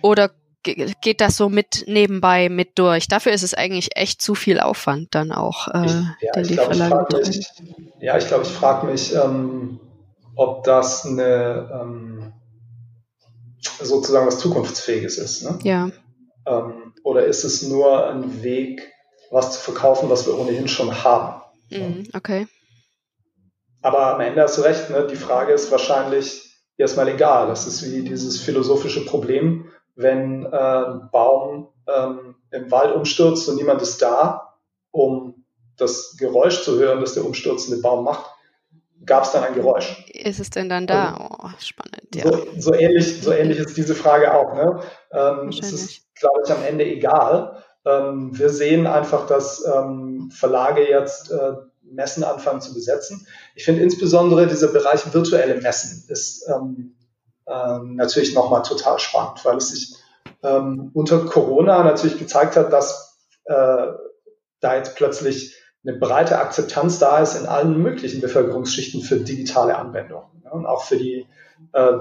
Oder 0.00 0.30
geht 0.74 1.20
das 1.20 1.36
so 1.36 1.48
mit 1.48 1.84
nebenbei 1.86 2.48
mit 2.48 2.78
durch. 2.78 3.08
Dafür 3.08 3.32
ist 3.32 3.42
es 3.42 3.54
eigentlich 3.54 3.96
echt 3.96 4.20
zu 4.20 4.34
viel 4.34 4.60
Aufwand 4.60 5.14
dann 5.14 5.32
auch, 5.32 5.68
äh, 5.68 5.86
ich, 5.86 5.92
ja, 6.20 6.32
den 6.32 6.44
die 6.44 6.54
glaub, 6.54 6.66
Verlage 6.74 7.16
mich, 7.18 7.48
Ja, 8.00 8.18
ich 8.18 8.26
glaube, 8.26 8.44
ich 8.44 8.50
frage 8.50 8.86
mich, 8.86 9.14
ähm, 9.14 9.80
ob 10.34 10.64
das 10.64 11.06
eine 11.06 11.70
ähm, 11.72 12.32
sozusagen 13.80 14.26
was 14.26 14.38
Zukunftsfähiges 14.38 15.18
ist. 15.18 15.42
Ne? 15.42 15.58
Ja. 15.62 15.90
Ähm, 16.46 16.94
oder 17.02 17.24
ist 17.24 17.44
es 17.44 17.62
nur 17.62 18.08
ein 18.08 18.42
Weg, 18.42 18.92
was 19.30 19.52
zu 19.52 19.60
verkaufen, 19.60 20.10
was 20.10 20.26
wir 20.26 20.38
ohnehin 20.38 20.68
schon 20.68 21.04
haben? 21.04 21.42
Mhm, 21.70 22.08
okay. 22.14 22.46
Aber 23.82 24.14
am 24.14 24.20
Ende 24.20 24.42
hast 24.42 24.58
du 24.58 24.62
recht, 24.62 24.90
ne? 24.90 25.06
die 25.10 25.16
Frage 25.16 25.52
ist 25.52 25.70
wahrscheinlich 25.70 26.46
erstmal 26.76 27.08
egal. 27.08 27.48
Das 27.48 27.66
ist 27.66 27.84
wie 27.84 28.02
dieses 28.02 28.40
philosophische 28.40 29.04
Problem, 29.04 29.70
wenn 29.96 30.44
äh, 30.44 30.48
ein 30.56 31.08
Baum 31.10 31.68
ähm, 31.88 32.36
im 32.50 32.70
Wald 32.70 32.94
umstürzt 32.94 33.48
und 33.48 33.56
niemand 33.56 33.82
ist 33.82 34.00
da, 34.00 34.54
um 34.90 35.44
das 35.76 36.16
Geräusch 36.18 36.62
zu 36.62 36.78
hören, 36.78 37.00
das 37.00 37.14
der 37.14 37.24
umstürzende 37.24 37.80
Baum 37.82 38.04
macht, 38.04 38.30
gab 39.04 39.24
es 39.24 39.32
dann 39.32 39.44
ein 39.44 39.54
Geräusch. 39.54 40.04
Ist 40.12 40.40
es 40.40 40.50
denn 40.50 40.68
dann 40.68 40.86
da? 40.86 41.14
Also, 41.14 41.36
oh, 41.42 41.48
spannend, 41.58 42.14
ja. 42.14 42.24
So, 42.24 42.46
so, 42.58 42.74
ähnlich, 42.74 43.22
so 43.22 43.32
ähnlich 43.32 43.58
ist 43.58 43.76
diese 43.76 43.94
Frage 43.94 44.34
auch. 44.34 44.54
Ne? 44.54 44.80
Ähm, 45.12 45.48
es 45.48 45.72
ist, 45.72 46.14
glaube 46.14 46.40
ich, 46.44 46.52
am 46.52 46.62
Ende 46.64 46.84
egal. 46.84 47.62
Ähm, 47.84 48.36
wir 48.36 48.48
sehen 48.48 48.86
einfach, 48.86 49.26
dass 49.26 49.64
ähm, 49.66 50.30
Verlage 50.32 50.88
jetzt 50.88 51.30
äh, 51.30 51.52
Messen 51.82 52.24
anfangen 52.24 52.60
zu 52.60 52.74
besetzen. 52.74 53.26
Ich 53.54 53.64
finde 53.64 53.82
insbesondere 53.82 54.46
dieser 54.46 54.68
Bereich 54.68 55.12
virtuelle 55.12 55.60
Messen 55.60 56.04
ist 56.08 56.48
ähm, 56.48 56.95
ähm, 57.48 57.96
natürlich 57.96 58.34
nochmal 58.34 58.62
total 58.62 58.98
spannend, 58.98 59.44
weil 59.44 59.56
es 59.56 59.68
sich 59.68 59.96
ähm, 60.42 60.90
unter 60.94 61.24
Corona 61.24 61.82
natürlich 61.82 62.18
gezeigt 62.18 62.56
hat, 62.56 62.72
dass 62.72 63.18
äh, 63.44 63.86
da 64.60 64.76
jetzt 64.76 64.96
plötzlich 64.96 65.54
eine 65.84 65.96
breite 65.96 66.38
Akzeptanz 66.38 66.98
da 66.98 67.20
ist 67.20 67.38
in 67.38 67.46
allen 67.46 67.80
möglichen 67.80 68.20
Bevölkerungsschichten 68.20 69.02
für 69.02 69.18
digitale 69.20 69.76
Anwendungen 69.76 70.42
ja, 70.44 70.50
und 70.50 70.66
auch 70.66 70.82
für 70.82 70.96
die, 70.96 71.26
äh, 71.72 71.92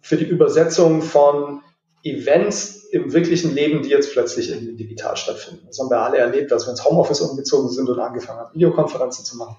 für 0.00 0.16
die 0.16 0.26
Übersetzung 0.26 1.02
von 1.02 1.62
Events 2.04 2.84
im 2.92 3.12
wirklichen 3.12 3.54
Leben, 3.54 3.82
die 3.82 3.90
jetzt 3.90 4.12
plötzlich 4.12 4.50
irgendwie 4.50 4.76
digital 4.76 5.16
stattfinden. 5.16 5.66
Das 5.66 5.78
haben 5.78 5.90
wir 5.90 6.00
alle 6.00 6.18
erlebt, 6.18 6.52
als 6.52 6.66
wir 6.66 6.70
ins 6.70 6.84
Homeoffice 6.84 7.20
umgezogen 7.20 7.68
sind 7.70 7.88
und 7.88 7.98
angefangen 7.98 8.38
haben, 8.38 8.54
Videokonferenzen 8.54 9.24
zu 9.24 9.36
machen. 9.36 9.56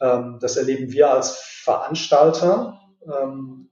Ähm, 0.00 0.38
das 0.40 0.56
erleben 0.56 0.92
wir 0.92 1.10
als 1.10 1.38
Veranstalter. 1.38 2.80
Ähm, 3.06 3.67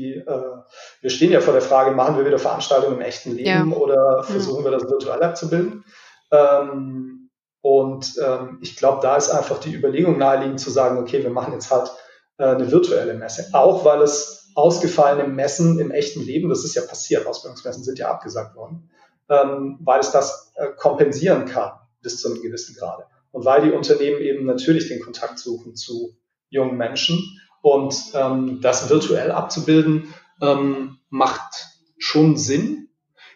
die, 0.00 0.14
äh, 0.14 0.56
wir 1.00 1.10
stehen 1.10 1.32
ja 1.32 1.40
vor 1.40 1.52
der 1.52 1.62
Frage, 1.62 1.92
machen 1.92 2.16
wir 2.16 2.24
wieder 2.24 2.38
Veranstaltungen 2.38 2.96
im 2.96 3.02
echten 3.02 3.32
Leben 3.32 3.70
ja. 3.70 3.76
oder 3.76 4.22
versuchen 4.24 4.64
wir 4.64 4.70
das 4.70 4.84
virtuell 4.84 5.22
abzubilden? 5.22 5.84
Ähm, 6.30 7.30
und 7.62 8.14
ähm, 8.24 8.58
ich 8.62 8.76
glaube, 8.76 9.00
da 9.02 9.16
ist 9.16 9.30
einfach 9.30 9.60
die 9.60 9.74
Überlegung 9.74 10.16
naheliegend 10.16 10.60
zu 10.60 10.70
sagen, 10.70 10.98
okay, 10.98 11.22
wir 11.22 11.30
machen 11.30 11.52
jetzt 11.52 11.70
halt 11.70 11.90
äh, 12.38 12.44
eine 12.44 12.70
virtuelle 12.70 13.14
Messe. 13.14 13.48
Auch 13.52 13.84
weil 13.84 14.00
es 14.00 14.50
ausgefallene 14.54 15.28
Messen 15.28 15.78
im 15.78 15.90
echten 15.90 16.22
Leben, 16.22 16.48
das 16.48 16.64
ist 16.64 16.74
ja 16.74 16.82
passiert, 16.82 17.26
Ausbildungsmessen 17.26 17.84
sind 17.84 17.98
ja 17.98 18.10
abgesagt 18.10 18.56
worden, 18.56 18.90
ähm, 19.28 19.78
weil 19.82 20.00
es 20.00 20.10
das 20.10 20.52
äh, 20.56 20.68
kompensieren 20.76 21.44
kann 21.44 21.72
bis 22.00 22.20
zu 22.20 22.30
einem 22.32 22.42
gewissen 22.42 22.74
Grade. 22.76 23.04
Und 23.30 23.44
weil 23.44 23.62
die 23.62 23.70
Unternehmen 23.70 24.20
eben 24.20 24.46
natürlich 24.46 24.88
den 24.88 25.02
Kontakt 25.02 25.38
suchen 25.38 25.76
zu 25.76 26.16
jungen 26.48 26.76
Menschen 26.76 27.40
und 27.62 27.94
ähm, 28.14 28.60
das 28.60 28.88
virtuell 28.90 29.30
abzubilden, 29.30 30.14
ähm, 30.40 30.98
macht 31.10 31.68
schon 31.98 32.36
Sinn. 32.36 32.88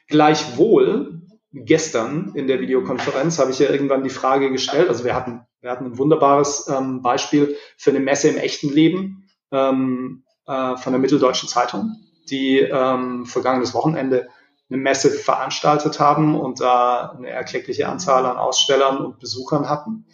Gleichwohl, 0.08 1.22
gestern 1.52 2.32
in 2.34 2.46
der 2.46 2.60
Videokonferenz 2.60 3.38
habe 3.38 3.50
ich 3.50 3.58
ja 3.58 3.70
irgendwann 3.70 4.02
die 4.02 4.10
Frage 4.10 4.50
gestellt, 4.50 4.88
also 4.88 5.04
wir 5.04 5.14
hatten, 5.14 5.42
wir 5.60 5.70
hatten 5.70 5.86
ein 5.86 5.98
wunderbares 5.98 6.68
ähm, 6.68 7.02
Beispiel 7.02 7.56
für 7.76 7.90
eine 7.90 8.00
Messe 8.00 8.28
im 8.28 8.36
echten 8.36 8.70
Leben 8.70 9.28
ähm, 9.50 10.24
äh, 10.46 10.76
von 10.76 10.92
der 10.92 11.00
Mitteldeutschen 11.00 11.48
Zeitung, 11.48 11.96
die 12.30 12.58
ähm, 12.58 13.26
vergangenes 13.26 13.74
Wochenende 13.74 14.28
eine 14.70 14.78
Messe 14.78 15.10
veranstaltet 15.10 16.00
haben 16.00 16.38
und 16.38 16.60
da 16.60 17.14
eine 17.16 17.28
erkleckliche 17.28 17.88
Anzahl 17.88 18.26
an 18.26 18.36
Ausstellern 18.36 18.98
und 18.98 19.18
Besuchern 19.18 19.68
hatten 19.68 20.06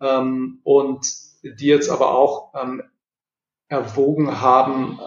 ähm, 0.00 0.60
und 0.64 1.06
die 1.42 1.66
jetzt 1.66 1.90
aber 1.90 2.14
auch 2.14 2.52
ähm, 2.54 2.82
erwogen 3.68 4.40
haben, 4.40 4.98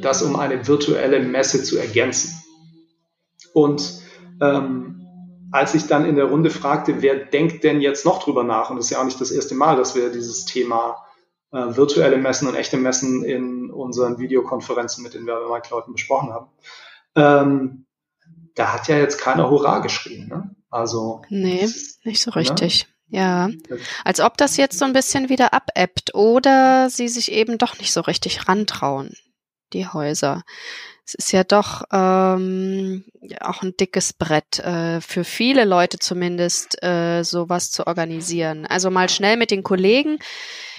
das 0.00 0.22
um 0.22 0.36
eine 0.36 0.66
virtuelle 0.66 1.20
Messe 1.20 1.62
zu 1.62 1.78
ergänzen. 1.78 2.34
Und 3.52 4.00
ähm, 4.40 5.06
als 5.52 5.74
ich 5.74 5.86
dann 5.86 6.04
in 6.04 6.16
der 6.16 6.26
Runde 6.26 6.50
fragte, 6.50 7.02
wer 7.02 7.16
denkt 7.16 7.64
denn 7.64 7.80
jetzt 7.80 8.04
noch 8.04 8.22
drüber 8.22 8.44
nach, 8.44 8.70
und 8.70 8.76
das 8.76 8.86
ist 8.86 8.90
ja 8.90 9.00
auch 9.00 9.04
nicht 9.04 9.20
das 9.20 9.30
erste 9.30 9.54
Mal, 9.54 9.76
dass 9.76 9.94
wir 9.94 10.10
dieses 10.10 10.44
Thema 10.44 11.04
äh, 11.52 11.76
virtuelle 11.76 12.18
Messen 12.18 12.48
und 12.48 12.54
echte 12.54 12.76
Messen 12.76 13.24
in 13.24 13.70
unseren 13.70 14.18
Videokonferenzen 14.18 15.02
mit 15.02 15.14
den 15.14 15.26
Werbemarktleuten 15.26 15.92
besprochen 15.92 16.32
haben, 16.32 16.48
ähm, 17.14 17.86
da 18.54 18.72
hat 18.72 18.88
ja 18.88 18.98
jetzt 18.98 19.18
keiner 19.18 19.50
Hurra 19.50 19.78
geschrien. 19.80 20.28
Ne? 20.28 20.54
Also 20.70 21.22
nee, 21.28 21.68
nicht 22.04 22.22
so 22.22 22.30
richtig. 22.30 22.86
Ne? 22.86 22.95
Ja, 23.08 23.50
als 24.04 24.20
ob 24.20 24.36
das 24.36 24.56
jetzt 24.56 24.78
so 24.78 24.84
ein 24.84 24.92
bisschen 24.92 25.28
wieder 25.28 25.52
abebbt 25.52 26.14
oder 26.14 26.90
sie 26.90 27.08
sich 27.08 27.30
eben 27.30 27.56
doch 27.56 27.78
nicht 27.78 27.92
so 27.92 28.00
richtig 28.00 28.48
rantrauen, 28.48 29.14
die 29.72 29.86
Häuser 29.86 30.42
es 31.06 31.14
ist 31.14 31.32
ja 31.32 31.44
doch 31.44 31.84
ähm, 31.92 33.04
auch 33.40 33.62
ein 33.62 33.76
dickes 33.78 34.12
Brett 34.12 34.58
äh, 34.58 35.00
für 35.00 35.22
viele 35.22 35.64
Leute 35.64 36.00
zumindest, 36.00 36.82
äh, 36.82 37.22
sowas 37.22 37.70
zu 37.70 37.86
organisieren. 37.86 38.66
Also 38.66 38.90
mal 38.90 39.08
schnell 39.08 39.36
mit 39.36 39.52
den 39.52 39.62
Kollegen 39.62 40.18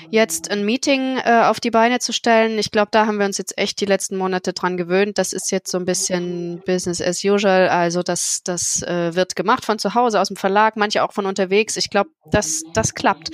jetzt 0.09 0.51
ein 0.51 0.65
Meeting 0.65 1.17
äh, 1.17 1.43
auf 1.45 1.59
die 1.59 1.71
Beine 1.71 1.99
zu 1.99 2.13
stellen. 2.13 2.59
Ich 2.59 2.71
glaube, 2.71 2.89
da 2.91 3.07
haben 3.07 3.19
wir 3.19 3.25
uns 3.25 3.37
jetzt 3.37 3.57
echt 3.57 3.79
die 3.81 3.85
letzten 3.85 4.17
Monate 4.17 4.53
dran 4.53 4.77
gewöhnt. 4.77 5.17
Das 5.17 5.33
ist 5.33 5.51
jetzt 5.51 5.71
so 5.71 5.77
ein 5.77 5.85
bisschen 5.85 6.61
Business 6.65 7.01
as 7.01 7.23
usual. 7.23 7.69
Also 7.69 8.03
das, 8.03 8.43
das 8.43 8.81
äh, 8.83 9.15
wird 9.15 9.35
gemacht 9.35 9.65
von 9.65 9.79
zu 9.79 9.95
Hause, 9.95 10.19
aus 10.19 10.27
dem 10.27 10.37
Verlag, 10.37 10.75
manche 10.75 11.03
auch 11.03 11.13
von 11.13 11.25
unterwegs. 11.25 11.77
Ich 11.77 11.89
glaube, 11.89 12.09
das, 12.31 12.63
das 12.73 12.93
klappt. 12.93 13.29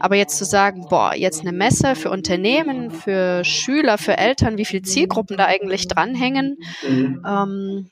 Aber 0.00 0.16
jetzt 0.16 0.38
zu 0.38 0.44
sagen, 0.44 0.86
boah, 0.88 1.14
jetzt 1.14 1.40
eine 1.40 1.52
Messe 1.52 1.94
für 1.94 2.10
Unternehmen, 2.10 2.90
für 2.90 3.44
Schüler, 3.44 3.98
für 3.98 4.16
Eltern, 4.16 4.58
wie 4.58 4.64
viele 4.64 4.82
Zielgruppen 4.82 5.36
da 5.36 5.46
eigentlich 5.46 5.88
dranhängen, 5.88 6.37
bringen. 6.38 6.56
Mhm. 6.86 7.24
Ähm, 7.26 7.90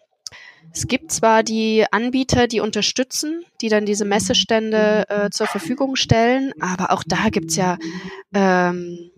es 0.72 0.86
gibt 0.86 1.10
zwar 1.10 1.42
die 1.42 1.86
Anbieter, 1.90 2.46
die 2.46 2.60
unterstützen, 2.60 3.44
die 3.60 3.68
dann 3.68 3.86
diese 3.86 4.04
Messestände 4.04 5.08
äh, 5.08 5.30
zur 5.30 5.46
Verfügung 5.46 5.96
stellen, 5.96 6.52
aber 6.60 6.92
auch 6.92 7.02
da 7.06 7.30
gibt 7.30 7.50
es 7.50 7.56
ja 7.56 7.78
ähm, 8.34 9.10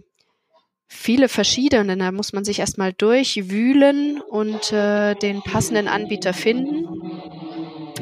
viele 0.86 1.28
verschiedene. 1.28 1.96
Da 1.96 2.12
muss 2.12 2.32
man 2.32 2.44
sich 2.44 2.60
erstmal 2.60 2.92
durchwühlen 2.92 4.20
und 4.20 4.72
äh, 4.72 5.14
den 5.16 5.42
passenden 5.42 5.88
Anbieter 5.88 6.32
finden. 6.32 6.86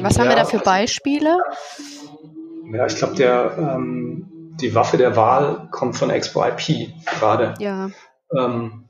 Was 0.01 0.17
ja, 0.17 0.23
haben 0.23 0.29
wir 0.29 0.37
da 0.37 0.45
für 0.45 0.59
Beispiele? 0.59 1.39
Ja, 2.73 2.87
ich 2.87 2.97
glaube, 2.97 3.23
ähm, 3.59 4.57
die 4.61 4.75
Waffe 4.75 4.97
der 4.99 5.17
Wahl 5.17 5.69
kommt 5.71 5.97
von 5.97 6.11
Expo 6.11 6.45
IP 6.45 6.91
gerade. 7.07 7.55
Ja. 7.59 7.91
Ähm, 8.37 8.86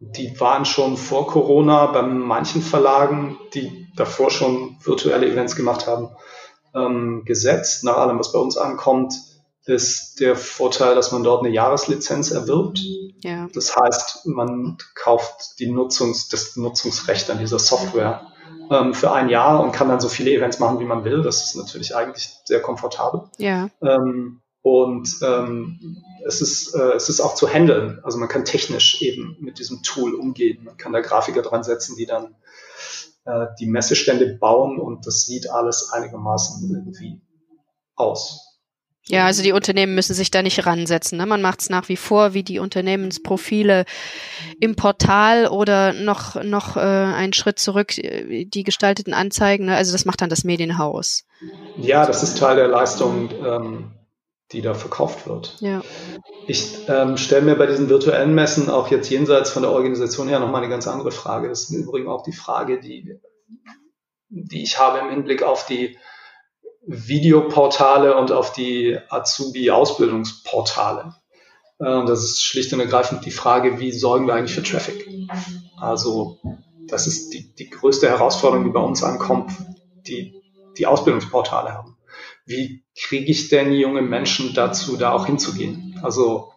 die 0.00 0.40
waren 0.40 0.64
schon 0.64 0.96
vor 0.96 1.26
Corona 1.26 1.86
bei 1.86 2.02
manchen 2.02 2.62
Verlagen, 2.62 3.38
die 3.52 3.88
davor 3.96 4.30
schon 4.30 4.78
virtuelle 4.82 5.30
Events 5.30 5.56
gemacht 5.56 5.86
haben, 5.86 6.08
ähm, 6.74 7.22
gesetzt. 7.26 7.84
Nach 7.84 7.98
allem, 7.98 8.18
was 8.18 8.32
bei 8.32 8.38
uns 8.38 8.56
ankommt, 8.56 9.12
ist 9.66 10.18
der 10.20 10.36
Vorteil, 10.36 10.94
dass 10.94 11.12
man 11.12 11.22
dort 11.22 11.44
eine 11.44 11.54
Jahreslizenz 11.54 12.30
erwirbt. 12.30 12.80
Ja. 13.22 13.48
Das 13.52 13.76
heißt, 13.76 14.26
man 14.26 14.78
kauft 14.94 15.58
die 15.58 15.70
Nutzungs, 15.70 16.28
das 16.28 16.56
Nutzungsrecht 16.56 17.30
an 17.30 17.38
dieser 17.38 17.58
Software 17.58 18.26
ähm, 18.70 18.94
für 18.94 19.12
ein 19.12 19.28
Jahr 19.28 19.60
und 19.62 19.72
kann 19.72 19.88
dann 19.88 20.00
so 20.00 20.08
viele 20.08 20.30
Events 20.30 20.58
machen, 20.58 20.80
wie 20.80 20.86
man 20.86 21.04
will. 21.04 21.22
Das 21.22 21.44
ist 21.44 21.56
natürlich 21.56 21.94
eigentlich 21.94 22.40
sehr 22.44 22.62
komfortabel. 22.62 23.24
Ja. 23.36 23.68
Ähm, 23.82 24.40
und 24.62 25.16
ähm, 25.22 26.02
es, 26.26 26.40
ist, 26.42 26.74
äh, 26.74 26.92
es 26.92 27.08
ist 27.08 27.20
auch 27.20 27.34
zu 27.34 27.48
handeln. 27.48 28.00
Also 28.02 28.18
man 28.18 28.28
kann 28.28 28.44
technisch 28.44 29.00
eben 29.00 29.36
mit 29.40 29.58
diesem 29.58 29.82
Tool 29.82 30.14
umgehen. 30.14 30.64
Man 30.64 30.76
kann 30.76 30.92
da 30.92 31.00
Grafiker 31.00 31.42
dran 31.42 31.62
setzen, 31.62 31.96
die 31.96 32.06
dann 32.06 32.36
äh, 33.24 33.46
die 33.58 33.66
Messestände 33.66 34.36
bauen 34.38 34.78
und 34.78 35.06
das 35.06 35.24
sieht 35.24 35.50
alles 35.50 35.90
einigermaßen 35.92 36.70
irgendwie 36.70 37.20
aus. 37.94 38.46
Ja, 39.06 39.26
also 39.26 39.42
die 39.42 39.52
Unternehmen 39.52 39.94
müssen 39.94 40.14
sich 40.14 40.30
da 40.30 40.42
nicht 40.42 40.64
ransetzen. 40.66 41.18
Ne? 41.18 41.26
Man 41.26 41.42
macht 41.42 41.62
es 41.62 41.70
nach 41.70 41.88
wie 41.88 41.96
vor 41.96 42.34
wie 42.34 42.44
die 42.44 42.58
Unternehmensprofile 42.58 43.84
im 44.60 44.76
Portal 44.76 45.48
oder 45.48 45.94
noch, 45.94 46.40
noch 46.44 46.76
äh, 46.76 46.80
einen 46.80 47.32
Schritt 47.32 47.58
zurück, 47.58 47.96
äh, 47.98 48.44
die 48.44 48.62
gestalteten 48.62 49.14
Anzeigen. 49.14 49.64
Ne? 49.64 49.74
Also 49.74 49.92
das 49.92 50.04
macht 50.04 50.20
dann 50.20 50.28
das 50.28 50.44
Medienhaus. 50.44 51.24
Ja, 51.78 52.06
das 52.06 52.22
ist 52.22 52.38
Teil 52.38 52.56
der 52.56 52.68
Leistung 52.68 53.30
ähm, 53.44 53.92
die 54.52 54.62
da 54.62 54.74
verkauft 54.74 55.28
wird. 55.28 55.56
Ja. 55.60 55.82
Ich 56.46 56.88
ähm, 56.88 57.16
stelle 57.16 57.42
mir 57.42 57.56
bei 57.56 57.66
diesen 57.66 57.88
virtuellen 57.88 58.34
Messen 58.34 58.68
auch 58.68 58.90
jetzt 58.90 59.08
jenseits 59.10 59.50
von 59.50 59.62
der 59.62 59.72
Organisation 59.72 60.28
her 60.28 60.40
nochmal 60.40 60.62
eine 60.62 60.70
ganz 60.70 60.88
andere 60.88 61.12
Frage. 61.12 61.48
Das 61.48 61.62
ist 61.62 61.70
im 61.70 61.82
Übrigen 61.82 62.08
auch 62.08 62.24
die 62.24 62.32
Frage, 62.32 62.80
die, 62.80 63.18
die 64.28 64.62
ich 64.62 64.78
habe 64.78 64.98
im 64.98 65.10
Hinblick 65.10 65.42
auf 65.42 65.66
die 65.66 65.96
Videoportale 66.86 68.16
und 68.16 68.32
auf 68.32 68.52
die 68.52 68.98
Azubi-Ausbildungsportale. 69.08 71.14
Äh, 71.78 72.04
das 72.06 72.24
ist 72.24 72.42
schlicht 72.42 72.72
und 72.72 72.80
ergreifend 72.80 73.24
die 73.24 73.30
Frage, 73.30 73.78
wie 73.78 73.92
sorgen 73.92 74.26
wir 74.26 74.34
eigentlich 74.34 74.54
für 74.54 74.64
Traffic? 74.64 75.06
Also 75.78 76.38
das 76.88 77.06
ist 77.06 77.32
die, 77.32 77.54
die 77.54 77.70
größte 77.70 78.08
Herausforderung, 78.08 78.64
die 78.64 78.72
bei 78.72 78.80
uns 78.80 79.04
ankommt, 79.04 79.52
die 80.08 80.34
die 80.76 80.86
Ausbildungsportale 80.86 81.72
haben 81.72 81.96
wie 82.50 82.84
kriege 83.02 83.30
ich 83.30 83.48
denn 83.48 83.72
junge 83.72 84.02
Menschen 84.02 84.54
dazu, 84.54 84.96
da 84.96 85.12
auch 85.12 85.26
hinzugehen? 85.26 85.98
Also 86.02 86.52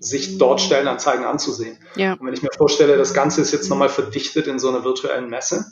sich 0.00 0.38
dort 0.38 0.60
Stellenanzeigen 0.60 1.24
anzusehen. 1.24 1.78
Ja. 1.96 2.12
Und 2.14 2.26
wenn 2.26 2.34
ich 2.34 2.42
mir 2.42 2.52
vorstelle, 2.56 2.96
das 2.96 3.14
Ganze 3.14 3.40
ist 3.40 3.52
jetzt 3.52 3.70
nochmal 3.70 3.88
verdichtet 3.88 4.46
in 4.46 4.58
so 4.58 4.68
einer 4.68 4.84
virtuellen 4.84 5.30
Messe, 5.30 5.64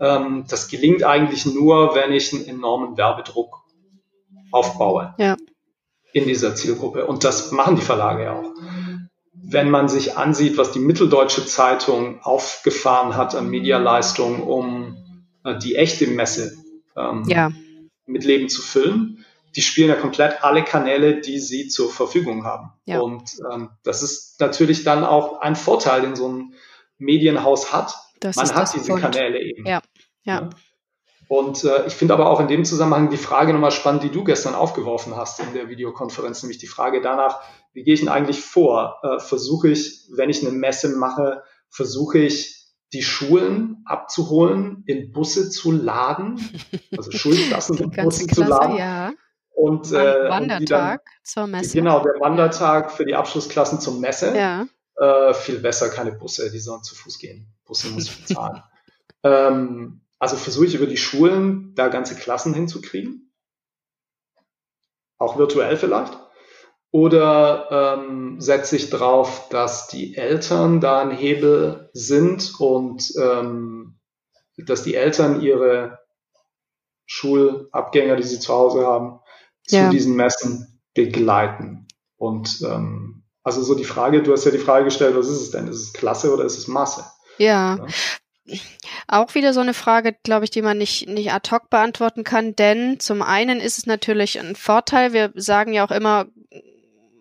ähm, 0.00 0.44
das 0.48 0.68
gelingt 0.68 1.02
eigentlich 1.04 1.46
nur, 1.46 1.94
wenn 1.94 2.12
ich 2.12 2.32
einen 2.32 2.46
enormen 2.46 2.96
Werbedruck 2.96 3.62
aufbaue 4.52 5.14
ja. 5.18 5.36
in 6.12 6.26
dieser 6.26 6.54
Zielgruppe. 6.54 7.06
Und 7.06 7.24
das 7.24 7.52
machen 7.52 7.76
die 7.76 7.82
Verlage 7.82 8.24
ja 8.24 8.34
auch. 8.34 8.52
Wenn 9.32 9.70
man 9.70 9.88
sich 9.88 10.16
ansieht, 10.16 10.58
was 10.58 10.72
die 10.72 10.78
Mitteldeutsche 10.78 11.46
Zeitung 11.46 12.20
aufgefahren 12.22 13.16
hat 13.16 13.34
an 13.34 13.48
Medialeistung, 13.48 14.42
um 14.42 15.24
äh, 15.44 15.58
die 15.58 15.76
echte 15.76 16.06
Messe 16.06 16.52
ähm, 16.96 17.24
ja 17.26 17.50
mit 18.10 18.24
Leben 18.24 18.48
zu 18.48 18.60
füllen, 18.60 19.19
die 19.56 19.62
spielen 19.62 19.88
ja 19.88 19.96
komplett 19.96 20.44
alle 20.44 20.64
Kanäle, 20.64 21.20
die 21.20 21.38
sie 21.38 21.68
zur 21.68 21.90
Verfügung 21.90 22.44
haben. 22.44 22.72
Ja. 22.84 23.00
Und 23.00 23.30
ähm, 23.52 23.70
das 23.82 24.02
ist 24.02 24.40
natürlich 24.40 24.84
dann 24.84 25.04
auch 25.04 25.40
ein 25.40 25.56
Vorteil, 25.56 26.02
den 26.02 26.16
so 26.16 26.28
ein 26.28 26.54
Medienhaus 26.98 27.72
hat. 27.72 27.94
Das 28.20 28.36
Man 28.36 28.54
hat 28.54 28.74
diese 28.74 28.86
Punkt. 28.86 29.02
Kanäle 29.02 29.40
eben. 29.40 29.66
Ja, 29.66 29.80
ja. 30.24 30.42
ja. 30.42 30.50
Und 31.28 31.62
äh, 31.62 31.86
ich 31.86 31.94
finde 31.94 32.14
aber 32.14 32.28
auch 32.28 32.40
in 32.40 32.48
dem 32.48 32.64
Zusammenhang 32.64 33.08
die 33.08 33.16
Frage 33.16 33.52
nochmal 33.52 33.70
spannend, 33.70 34.02
die 34.02 34.10
du 34.10 34.24
gestern 34.24 34.56
aufgeworfen 34.56 35.16
hast 35.16 35.38
in 35.38 35.54
der 35.54 35.68
Videokonferenz, 35.68 36.42
nämlich 36.42 36.58
die 36.58 36.66
Frage 36.66 37.00
danach, 37.00 37.40
wie 37.72 37.84
gehe 37.84 37.94
ich 37.94 38.00
denn 38.00 38.08
eigentlich 38.08 38.40
vor? 38.40 38.98
Äh, 39.04 39.20
versuche 39.20 39.68
ich, 39.68 40.08
wenn 40.12 40.28
ich 40.28 40.44
eine 40.44 40.50
Messe 40.50 40.96
mache, 40.96 41.44
versuche 41.68 42.18
ich 42.18 42.60
die 42.92 43.02
Schulen 43.02 43.82
abzuholen, 43.84 44.82
in 44.86 45.12
Busse 45.12 45.50
zu 45.50 45.70
laden, 45.70 46.40
also 46.96 47.12
Schulklassen 47.12 47.78
in 47.78 47.90
Busse 47.90 48.26
Klasse, 48.26 48.42
zu 48.42 48.48
laden. 48.48 48.76
Ja. 48.76 49.12
Und, 49.60 49.92
äh, 49.92 50.30
Wandertag 50.30 51.04
dann, 51.04 51.14
zur 51.22 51.46
Messe. 51.46 51.76
Genau, 51.76 52.02
der 52.02 52.18
Wandertag 52.18 52.92
für 52.92 53.04
die 53.04 53.14
Abschlussklassen 53.14 53.78
zur 53.78 54.00
Messe. 54.00 54.34
Ja. 54.34 54.66
Äh, 54.96 55.34
viel 55.34 55.58
besser 55.58 55.90
keine 55.90 56.12
Busse, 56.12 56.50
die 56.50 56.58
sollen 56.58 56.82
zu 56.82 56.94
Fuß 56.94 57.18
gehen. 57.18 57.46
Busse 57.66 57.88
muss 57.90 58.04
ich 58.04 58.26
bezahlen. 58.26 58.62
ähm, 59.22 60.00
also 60.18 60.36
versuche 60.36 60.64
ich 60.64 60.74
über 60.74 60.86
die 60.86 60.96
Schulen 60.96 61.74
da 61.74 61.88
ganze 61.88 62.14
Klassen 62.14 62.54
hinzukriegen. 62.54 63.34
Auch 65.18 65.36
virtuell 65.36 65.76
vielleicht. 65.76 66.18
Oder 66.90 67.98
ähm, 67.98 68.40
setze 68.40 68.76
ich 68.76 68.88
drauf, 68.88 69.50
dass 69.50 69.88
die 69.88 70.16
Eltern 70.16 70.80
da 70.80 71.02
ein 71.02 71.10
Hebel 71.10 71.90
sind 71.92 72.58
und 72.58 73.12
ähm, 73.20 73.98
dass 74.56 74.84
die 74.84 74.94
Eltern 74.94 75.42
ihre 75.42 75.98
Schulabgänger, 77.04 78.16
die 78.16 78.22
sie 78.22 78.40
zu 78.40 78.54
Hause 78.54 78.86
haben, 78.86 79.20
ja. 79.68 79.86
zu 79.86 79.90
diesen 79.90 80.14
Messen 80.16 80.80
begleiten. 80.94 81.86
Und 82.16 82.60
ähm, 82.62 83.24
also 83.42 83.62
so 83.62 83.74
die 83.74 83.84
Frage, 83.84 84.22
du 84.22 84.32
hast 84.32 84.44
ja 84.44 84.50
die 84.50 84.58
Frage 84.58 84.84
gestellt, 84.84 85.16
was 85.16 85.28
ist 85.28 85.40
es 85.40 85.50
denn? 85.50 85.68
Ist 85.68 85.80
es 85.80 85.92
Klasse 85.92 86.32
oder 86.32 86.44
ist 86.44 86.58
es 86.58 86.68
Masse? 86.68 87.04
Ja. 87.38 87.76
ja. 87.76 88.56
Auch 89.06 89.34
wieder 89.34 89.54
so 89.54 89.60
eine 89.60 89.74
Frage, 89.74 90.14
glaube 90.24 90.44
ich, 90.44 90.50
die 90.50 90.62
man 90.62 90.78
nicht, 90.78 91.08
nicht 91.08 91.32
ad 91.32 91.50
hoc 91.50 91.70
beantworten 91.70 92.24
kann, 92.24 92.54
denn 92.56 93.00
zum 93.00 93.22
einen 93.22 93.60
ist 93.60 93.78
es 93.78 93.86
natürlich 93.86 94.38
ein 94.38 94.56
Vorteil. 94.56 95.12
Wir 95.12 95.32
sagen 95.34 95.72
ja 95.72 95.86
auch 95.86 95.90
immer, 95.90 96.26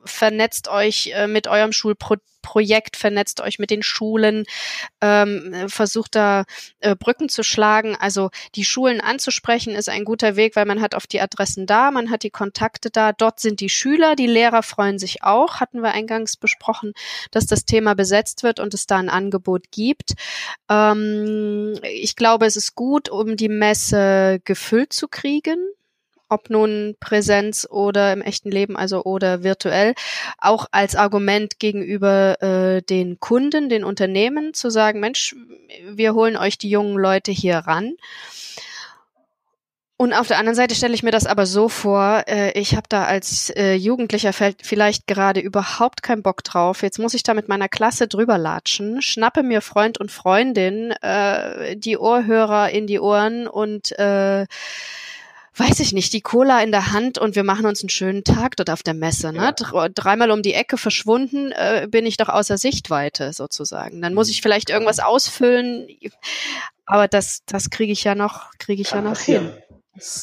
vernetzt 0.05 0.67
euch 0.67 1.11
äh, 1.13 1.27
mit 1.27 1.47
eurem 1.47 1.71
Schulprojekt, 1.71 2.97
vernetzt 2.97 3.41
euch 3.41 3.59
mit 3.59 3.69
den 3.69 3.83
Schulen, 3.83 4.45
ähm, 5.01 5.65
versucht 5.67 6.15
da 6.15 6.45
äh, 6.79 6.95
Brücken 6.95 7.29
zu 7.29 7.43
schlagen. 7.43 7.95
Also 7.95 8.29
die 8.55 8.65
Schulen 8.65 9.01
anzusprechen 9.01 9.75
ist 9.75 9.89
ein 9.89 10.05
guter 10.05 10.35
Weg, 10.35 10.55
weil 10.55 10.65
man 10.65 10.81
hat 10.81 10.95
oft 10.95 11.11
die 11.13 11.21
Adressen 11.21 11.65
da, 11.65 11.91
man 11.91 12.09
hat 12.09 12.23
die 12.23 12.29
Kontakte 12.29 12.89
da. 12.89 13.13
Dort 13.13 13.39
sind 13.39 13.59
die 13.59 13.69
Schüler, 13.69 14.15
die 14.15 14.27
Lehrer 14.27 14.63
freuen 14.63 14.99
sich 14.99 15.23
auch, 15.23 15.59
hatten 15.59 15.81
wir 15.81 15.91
eingangs 15.91 16.37
besprochen, 16.37 16.93
dass 17.31 17.45
das 17.45 17.65
Thema 17.65 17.95
besetzt 17.95 18.43
wird 18.43 18.59
und 18.59 18.73
es 18.73 18.87
da 18.87 18.97
ein 18.97 19.09
Angebot 19.09 19.71
gibt. 19.71 20.13
Ähm, 20.69 21.79
ich 21.83 22.15
glaube, 22.15 22.45
es 22.45 22.55
ist 22.55 22.75
gut, 22.75 23.09
um 23.09 23.35
die 23.35 23.49
Messe 23.49 24.39
gefüllt 24.43 24.93
zu 24.93 25.07
kriegen 25.07 25.59
ob 26.29 26.49
nun 26.49 26.95
Präsenz 26.99 27.67
oder 27.69 28.13
im 28.13 28.21
echten 28.21 28.51
Leben, 28.51 28.77
also 28.77 29.03
oder 29.03 29.43
virtuell, 29.43 29.93
auch 30.37 30.67
als 30.71 30.95
Argument 30.95 31.59
gegenüber 31.59 32.41
äh, 32.41 32.81
den 32.81 33.19
Kunden, 33.19 33.69
den 33.69 33.83
Unternehmen 33.83 34.53
zu 34.53 34.69
sagen, 34.69 34.99
Mensch, 34.99 35.35
wir 35.89 36.13
holen 36.13 36.37
euch 36.37 36.57
die 36.57 36.69
jungen 36.69 36.97
Leute 36.97 37.31
hier 37.31 37.57
ran. 37.57 37.93
Und 40.01 40.13
auf 40.13 40.29
der 40.29 40.37
anderen 40.37 40.55
Seite 40.55 40.75
stelle 40.75 40.93
ich 40.93 41.03
mir 41.03 41.11
das 41.11 41.25
aber 41.25 41.45
so 41.45 41.67
vor, 41.67 42.23
äh, 42.25 42.57
ich 42.57 42.73
habe 42.73 42.87
da 42.87 43.03
als 43.03 43.49
äh, 43.49 43.73
Jugendlicher 43.73 44.31
vielleicht 44.31 45.07
gerade 45.07 45.41
überhaupt 45.41 46.03
keinen 46.03 46.23
Bock 46.23 46.41
drauf. 46.45 46.83
Jetzt 46.83 46.99
muss 46.99 47.13
ich 47.13 47.23
da 47.23 47.33
mit 47.33 47.49
meiner 47.49 47.67
Klasse 47.67 48.07
drüber 48.07 48.37
latschen, 48.37 49.01
schnappe 49.01 49.43
mir 49.43 49.59
Freund 49.59 49.97
und 49.97 50.09
Freundin 50.09 50.91
äh, 51.01 51.75
die 51.75 51.97
Ohrhörer 51.97 52.69
in 52.69 52.87
die 52.87 53.01
Ohren 53.01 53.45
und 53.45 53.91
äh, 53.99 54.45
weiß 55.59 55.79
ich 55.81 55.93
nicht, 55.93 56.13
die 56.13 56.21
Cola 56.21 56.61
in 56.61 56.71
der 56.71 56.91
Hand 56.91 57.17
und 57.17 57.35
wir 57.35 57.43
machen 57.43 57.65
uns 57.65 57.81
einen 57.81 57.89
schönen 57.89 58.23
Tag 58.23 58.55
dort 58.55 58.69
auf 58.69 58.83
der 58.83 58.93
Messe. 58.93 59.33
Ne? 59.33 59.53
Ja. 59.73 59.89
Dreimal 59.89 60.31
um 60.31 60.41
die 60.41 60.53
Ecke 60.53 60.77
verschwunden, 60.77 61.51
äh, 61.51 61.87
bin 61.89 62.05
ich 62.05 62.17
doch 62.17 62.29
außer 62.29 62.57
Sichtweite 62.57 63.33
sozusagen. 63.33 64.01
Dann 64.01 64.13
muss 64.13 64.27
mhm. 64.27 64.31
ich 64.31 64.41
vielleicht 64.41 64.69
irgendwas 64.69 64.99
ausfüllen, 64.99 65.87
aber 66.85 67.07
das, 67.07 67.41
das 67.45 67.69
kriege 67.69 67.91
ich 67.91 68.03
ja 68.03 68.15
noch, 68.15 68.51
kriege 68.57 68.81
ich 68.81 68.89
Kann 68.89 69.03
ja 69.03 69.09
noch 69.09 69.19
hin. 69.19 69.51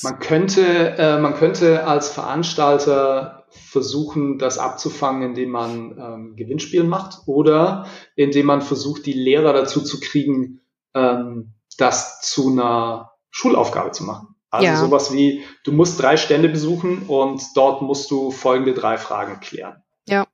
Man 0.03 0.19
könnte, 0.21 0.97
äh, 0.97 1.19
man 1.19 1.35
könnte 1.35 1.87
als 1.87 2.09
Veranstalter 2.09 3.47
versuchen, 3.51 4.39
das 4.39 4.59
abzufangen, 4.59 5.23
indem 5.23 5.51
man 5.51 5.99
ähm, 5.99 6.37
Gewinnspiel 6.37 6.85
macht 6.85 7.23
oder 7.27 7.87
indem 8.15 8.47
man 8.47 8.63
versucht, 8.63 9.07
die 9.07 9.13
Lehrer 9.13 9.53
dazu 9.53 9.83
zu 9.83 10.01
kriegen, 10.01 10.61
ähm, 10.95 11.55
das 11.79 12.21
zu 12.23 12.51
einer 12.51 13.13
Schulaufgabe 13.31 13.91
zu 13.91 14.05
machen. 14.05 14.36
Also 14.51 14.67
ja. 14.67 14.77
sowas 14.77 15.13
wie, 15.13 15.45
du 15.65 15.73
musst 15.73 16.01
drei 16.01 16.17
Stände 16.17 16.49
besuchen 16.49 17.03
und 17.09 17.43
dort 17.55 17.83
musst 17.83 18.11
du 18.11 18.31
folgende 18.31 18.75
drei 18.75 18.97
Fragen 18.97 19.41
klären. 19.41 19.83
Ja, 20.09 20.27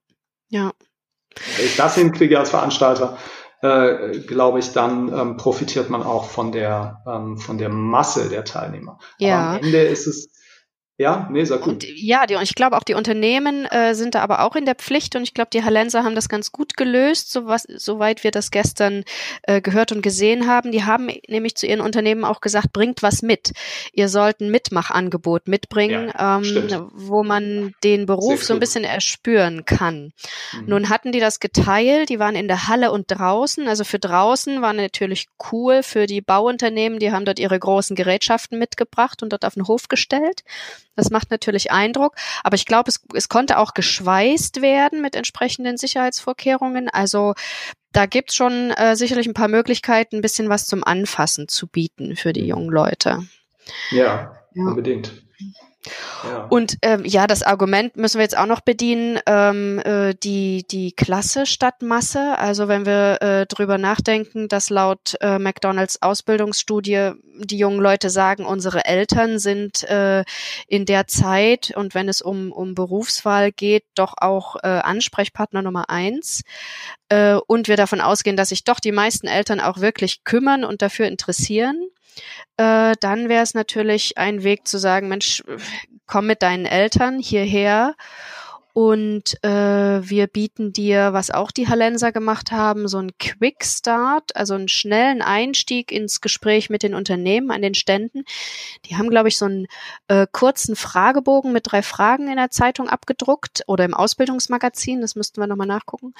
ja. 0.49 0.71
Wenn 1.57 1.65
ich 1.65 1.75
das 1.75 1.95
hinkriege 1.95 2.37
als 2.39 2.51
Veranstalter, 2.51 3.17
äh, 3.61 4.19
glaube 4.19 4.59
ich, 4.59 4.71
dann 4.73 5.11
ähm, 5.11 5.37
profitiert 5.37 5.89
man 5.89 6.03
auch 6.03 6.25
von 6.25 6.51
der, 6.51 7.01
ähm, 7.07 7.37
von 7.37 7.57
der 7.57 7.69
Masse 7.69 8.29
der 8.29 8.43
Teilnehmer. 8.43 8.99
Ja. 9.17 9.39
Aber 9.39 9.49
am 9.57 9.63
Ende 9.63 9.81
ist 9.83 10.05
es 10.05 10.31
ja, 10.97 11.27
nee, 11.31 11.43
sehr 11.43 11.59
cool. 11.65 11.73
Und, 11.73 11.85
ja, 11.95 12.27
die, 12.27 12.35
und 12.35 12.43
ich 12.43 12.53
glaube 12.53 12.77
auch 12.77 12.83
die 12.83 12.93
Unternehmen 12.93 13.65
äh, 13.65 13.95
sind 13.95 14.13
da 14.13 14.21
aber 14.21 14.41
auch 14.41 14.55
in 14.55 14.65
der 14.65 14.75
Pflicht 14.75 15.15
und 15.15 15.23
ich 15.23 15.33
glaube, 15.33 15.49
die 15.51 15.63
Hallenser 15.63 16.03
haben 16.03 16.13
das 16.13 16.29
ganz 16.29 16.51
gut 16.51 16.77
gelöst, 16.77 17.31
so 17.31 17.47
was, 17.47 17.63
soweit 17.63 18.23
wir 18.23 18.29
das 18.29 18.51
gestern 18.51 19.03
äh, 19.41 19.59
gehört 19.59 19.91
und 19.91 20.03
gesehen 20.03 20.45
haben. 20.45 20.71
Die 20.71 20.83
haben 20.83 21.09
nämlich 21.27 21.55
zu 21.55 21.65
ihren 21.65 21.81
Unternehmen 21.81 22.23
auch 22.23 22.41
gesagt, 22.41 22.73
bringt 22.73 23.01
was 23.01 23.23
mit. 23.23 23.53
Ihr 23.91 24.07
sollt 24.07 24.39
ein 24.39 24.51
Mitmachangebot 24.51 25.47
mitbringen, 25.47 26.11
ja, 26.15 26.37
ähm, 26.37 26.91
wo 26.93 27.23
man 27.23 27.73
den 27.83 28.05
Beruf 28.05 28.43
so 28.43 28.53
ein 28.53 28.59
bisschen 28.59 28.83
erspüren 28.83 29.65
kann. 29.65 30.13
Mhm. 30.53 30.65
Nun 30.67 30.89
hatten 30.89 31.11
die 31.11 31.19
das 31.19 31.39
geteilt, 31.39 32.09
die 32.09 32.19
waren 32.19 32.35
in 32.35 32.47
der 32.47 32.67
Halle 32.67 32.91
und 32.91 33.05
draußen. 33.07 33.67
Also 33.67 33.83
für 33.83 33.97
draußen 33.97 34.61
war 34.61 34.73
natürlich 34.73 35.25
cool 35.51 35.81
für 35.81 36.05
die 36.05 36.21
Bauunternehmen, 36.21 36.99
die 36.99 37.11
haben 37.11 37.25
dort 37.25 37.39
ihre 37.39 37.57
großen 37.57 37.95
Gerätschaften 37.95 38.59
mitgebracht 38.59 39.23
und 39.23 39.33
dort 39.33 39.43
auf 39.43 39.55
den 39.55 39.67
Hof 39.67 39.87
gestellt. 39.87 40.43
Das 40.95 41.09
macht 41.09 41.31
natürlich 41.31 41.71
Eindruck, 41.71 42.15
aber 42.43 42.55
ich 42.55 42.65
glaube, 42.65 42.89
es, 42.89 43.01
es 43.13 43.29
konnte 43.29 43.57
auch 43.57 43.73
geschweißt 43.73 44.61
werden 44.61 45.01
mit 45.01 45.15
entsprechenden 45.15 45.77
Sicherheitsvorkehrungen. 45.77 46.89
Also 46.89 47.33
da 47.91 48.05
gibt's 48.05 48.35
schon 48.35 48.71
äh, 48.71 48.95
sicherlich 48.95 49.27
ein 49.27 49.33
paar 49.33 49.47
Möglichkeiten, 49.47 50.17
ein 50.17 50.21
bisschen 50.21 50.49
was 50.49 50.65
zum 50.65 50.83
Anfassen 50.83 51.47
zu 51.47 51.67
bieten 51.67 52.15
für 52.15 52.33
die 52.33 52.45
jungen 52.45 52.69
Leute. 52.69 53.25
Ja, 53.91 54.35
ja. 54.53 54.63
unbedingt. 54.65 55.13
Und 56.49 56.77
ähm, 56.81 57.03
ja, 57.05 57.27
das 57.27 57.43
Argument 57.43 57.97
müssen 57.97 58.17
wir 58.17 58.23
jetzt 58.23 58.37
auch 58.37 58.45
noch 58.45 58.61
bedienen, 58.61 59.19
ähm, 59.25 59.79
äh, 59.79 60.13
die, 60.13 60.65
die 60.69 60.93
Klasse 60.93 61.45
statt 61.45 61.81
Masse. 61.81 62.37
Also 62.37 62.67
wenn 62.67 62.85
wir 62.85 63.21
äh, 63.21 63.45
drüber 63.45 63.77
nachdenken, 63.77 64.47
dass 64.47 64.69
laut 64.69 65.15
äh, 65.19 65.39
McDonalds 65.39 66.01
Ausbildungsstudie 66.01 67.11
die 67.35 67.57
jungen 67.57 67.79
Leute 67.79 68.09
sagen, 68.09 68.45
unsere 68.45 68.85
Eltern 68.85 69.39
sind 69.39 69.83
äh, 69.83 70.23
in 70.67 70.85
der 70.85 71.07
Zeit 71.07 71.73
und 71.75 71.95
wenn 71.95 72.07
es 72.07 72.21
um, 72.21 72.51
um 72.51 72.75
Berufswahl 72.75 73.51
geht, 73.51 73.85
doch 73.95 74.13
auch 74.17 74.55
äh, 74.57 74.67
Ansprechpartner 74.67 75.61
Nummer 75.61 75.89
eins. 75.89 76.43
Äh, 77.09 77.35
und 77.47 77.67
wir 77.67 77.75
davon 77.75 78.01
ausgehen, 78.01 78.37
dass 78.37 78.49
sich 78.49 78.63
doch 78.63 78.79
die 78.79 78.91
meisten 78.91 79.27
Eltern 79.27 79.59
auch 79.59 79.79
wirklich 79.79 80.23
kümmern 80.23 80.63
und 80.63 80.81
dafür 80.81 81.07
interessieren 81.07 81.89
äh, 82.57 82.93
dann 82.99 83.29
wäre 83.29 83.43
es 83.43 83.53
natürlich 83.53 84.17
ein 84.17 84.43
Weg 84.43 84.67
zu 84.67 84.77
sagen, 84.77 85.07
Mensch, 85.07 85.43
komm 86.05 86.27
mit 86.27 86.41
deinen 86.41 86.65
Eltern 86.65 87.19
hierher 87.19 87.95
und 88.73 89.43
äh, 89.43 89.49
wir 90.09 90.25
bieten 90.25 90.73
dir, 90.73 91.13
was 91.13 91.29
auch 91.29 91.51
die 91.51 91.67
Hallenser 91.67 92.11
gemacht 92.11 92.51
haben, 92.51 92.87
so 92.87 92.97
einen 92.97 93.15
Quick 93.19 93.63
Start, 93.63 94.35
also 94.35 94.55
einen 94.55 94.67
schnellen 94.67 95.21
Einstieg 95.21 95.91
ins 95.91 96.21
Gespräch 96.21 96.71
mit 96.71 96.81
den 96.81 96.95
Unternehmen 96.95 97.51
an 97.51 97.61
den 97.61 97.75
Ständen. 97.75 98.23
Die 98.85 98.97
haben, 98.97 99.11
glaube 99.11 99.27
ich, 99.27 99.37
so 99.37 99.45
einen 99.45 99.67
äh, 100.07 100.25
kurzen 100.31 100.75
Fragebogen 100.75 101.53
mit 101.53 101.71
drei 101.71 101.83
Fragen 101.83 102.27
in 102.27 102.37
der 102.37 102.49
Zeitung 102.49 102.89
abgedruckt 102.89 103.63
oder 103.67 103.85
im 103.85 103.93
Ausbildungsmagazin, 103.93 105.01
das 105.01 105.15
müssten 105.15 105.39
wir 105.39 105.47
nochmal 105.47 105.67
nachgucken. 105.67 106.15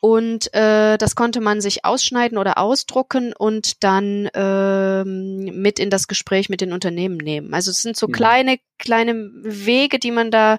Und 0.00 0.52
äh, 0.52 0.98
das 0.98 1.14
konnte 1.14 1.40
man 1.40 1.62
sich 1.62 1.84
ausschneiden 1.86 2.36
oder 2.36 2.58
ausdrucken 2.58 3.32
und 3.32 3.82
dann 3.84 4.28
ähm, 4.34 5.62
mit 5.62 5.78
in 5.78 5.88
das 5.88 6.08
Gespräch 6.08 6.50
mit 6.50 6.60
den 6.60 6.74
Unternehmen 6.74 7.16
nehmen. 7.16 7.54
Also 7.54 7.70
es 7.70 7.80
sind 7.80 7.96
so 7.96 8.08
mhm. 8.08 8.12
kleine, 8.12 8.58
kleine 8.78 9.14
Wege, 9.14 9.98
die 9.98 10.10
man 10.10 10.30
da 10.30 10.58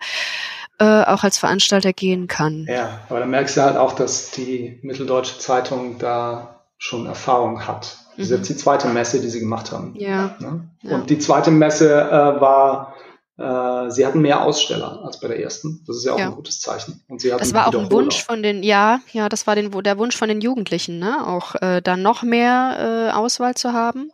äh, 0.80 1.04
auch 1.04 1.24
als 1.24 1.38
Veranstalter 1.38 1.94
gehen 1.94 2.28
kann. 2.28 2.66
Ja, 2.70 3.02
aber 3.10 3.20
da 3.20 3.26
merkst 3.26 3.58
du 3.58 3.62
halt 3.62 3.78
auch, 3.78 3.94
dass 3.94 4.32
die 4.32 4.80
Mitteldeutsche 4.82 5.40
Zeitung 5.40 5.98
da 6.00 6.62
schon 6.78 7.06
Erfahrung 7.06 7.68
hat. 7.68 7.98
Das 8.18 8.26
ist 8.26 8.32
mhm. 8.32 8.38
jetzt 8.38 8.50
die 8.50 8.58
zweite 8.58 8.88
Messe, 8.88 9.20
die 9.22 9.30
sie 9.30 9.40
gemacht 9.40 9.72
haben. 9.72 9.94
Ja. 9.98 10.36
Ne? 10.40 10.70
Und 10.84 11.10
die 11.10 11.20
zweite 11.20 11.52
Messe 11.52 12.02
äh, 12.02 12.42
war 12.42 12.96
äh, 13.38 13.92
sie 13.92 14.06
hatten 14.06 14.22
mehr 14.22 14.44
Aussteller 14.44 15.02
als 15.04 15.20
bei 15.20 15.28
der 15.28 15.40
ersten. 15.42 15.84
Das 15.86 15.98
ist 15.98 16.06
ja 16.06 16.14
auch 16.14 16.20
ja. 16.20 16.28
ein 16.28 16.36
gutes 16.36 16.62
Zeichen. 16.62 17.04
Und 17.10 17.20
sie 17.20 17.32
hatten 17.32 17.40
das 17.40 17.54
war 17.54 17.68
auch 17.68 17.74
ein 17.74 17.92
Wunsch 17.92 18.24
von 18.24 18.42
den, 18.42 18.64
ja, 18.64 19.02
ja, 19.12 19.28
das 19.28 19.46
war 19.46 19.56
den, 19.56 19.72
der 19.84 19.98
Wunsch 19.98 20.16
von 20.16 20.30
den 20.30 20.40
Jugendlichen, 20.40 21.00
ne? 21.00 21.28
Auch 21.28 21.56
äh, 21.56 21.82
dann 21.82 22.02
noch 22.02 22.24
mehr 22.24 23.10
äh, 23.12 23.12
Auswahl 23.14 23.56
zu 23.56 23.74
haben. 23.74 24.12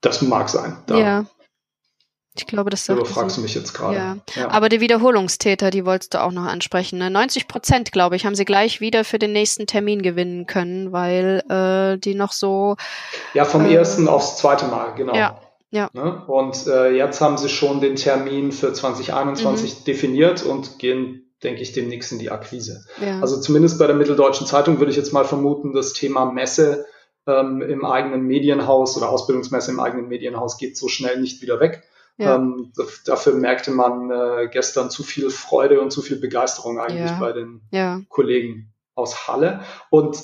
Das 0.00 0.22
mag 0.22 0.48
sein. 0.48 0.76
Da 0.86 0.96
ja. 0.96 1.24
Ich 2.40 2.46
glaube, 2.46 2.70
das 2.70 2.84
sagt. 2.84 3.00
Du 3.00 3.04
fragst 3.04 3.38
mich 3.38 3.54
jetzt 3.54 3.72
gerade. 3.72 3.96
Ja. 3.96 4.16
ja. 4.34 4.50
Aber 4.50 4.68
die 4.68 4.80
Wiederholungstäter, 4.80 5.70
die 5.70 5.84
wolltest 5.84 6.14
du 6.14 6.22
auch 6.22 6.32
noch 6.32 6.44
ansprechen. 6.44 6.98
Ne? 6.98 7.10
90 7.10 7.48
Prozent, 7.48 7.92
glaube 7.92 8.16
ich, 8.16 8.26
haben 8.26 8.34
sie 8.34 8.44
gleich 8.44 8.80
wieder 8.80 9.04
für 9.04 9.18
den 9.18 9.32
nächsten 9.32 9.66
Termin 9.66 10.02
gewinnen 10.02 10.46
können, 10.46 10.92
weil 10.92 11.42
äh, 11.48 11.98
die 11.98 12.14
noch 12.14 12.32
so. 12.32 12.76
Ja, 13.34 13.44
vom 13.44 13.66
äh, 13.66 13.74
ersten 13.74 14.08
aufs 14.08 14.36
zweite 14.36 14.66
Mal, 14.66 14.94
genau. 14.94 15.14
Ja. 15.14 15.40
Ja. 15.70 15.90
Ne? 15.92 16.24
Und 16.26 16.66
äh, 16.66 16.90
jetzt 16.92 17.20
haben 17.20 17.36
sie 17.36 17.48
schon 17.48 17.80
den 17.80 17.96
Termin 17.96 18.52
für 18.52 18.72
2021 18.72 19.80
mhm. 19.80 19.84
definiert 19.84 20.42
und 20.44 20.78
gehen, 20.78 21.30
denke 21.42 21.60
ich, 21.60 21.72
demnächst 21.72 22.12
in 22.12 22.18
die 22.18 22.30
Akquise. 22.30 22.84
Ja. 23.00 23.20
Also 23.20 23.40
zumindest 23.40 23.78
bei 23.78 23.86
der 23.86 23.96
Mitteldeutschen 23.96 24.46
Zeitung 24.46 24.78
würde 24.78 24.90
ich 24.90 24.96
jetzt 24.96 25.12
mal 25.12 25.24
vermuten, 25.24 25.74
das 25.74 25.92
Thema 25.92 26.24
Messe 26.24 26.86
ähm, 27.26 27.60
im 27.62 27.84
eigenen 27.84 28.22
Medienhaus 28.22 28.96
oder 28.96 29.10
Ausbildungsmesse 29.10 29.72
im 29.72 29.80
eigenen 29.80 30.08
Medienhaus 30.08 30.58
geht 30.58 30.76
so 30.76 30.88
schnell 30.88 31.20
nicht 31.20 31.42
wieder 31.42 31.60
weg. 31.60 31.82
Ja. 32.18 32.36
Ähm, 32.36 32.72
dafür 33.04 33.34
merkte 33.34 33.70
man 33.70 34.10
äh, 34.10 34.48
gestern 34.50 34.90
zu 34.90 35.02
viel 35.02 35.30
Freude 35.30 35.80
und 35.80 35.90
zu 35.90 36.00
viel 36.00 36.18
Begeisterung 36.18 36.78
eigentlich 36.78 37.10
ja. 37.10 37.18
bei 37.18 37.32
den 37.32 37.60
ja. 37.70 38.00
Kollegen 38.08 38.72
aus 38.94 39.28
Halle. 39.28 39.60
Und 39.90 40.22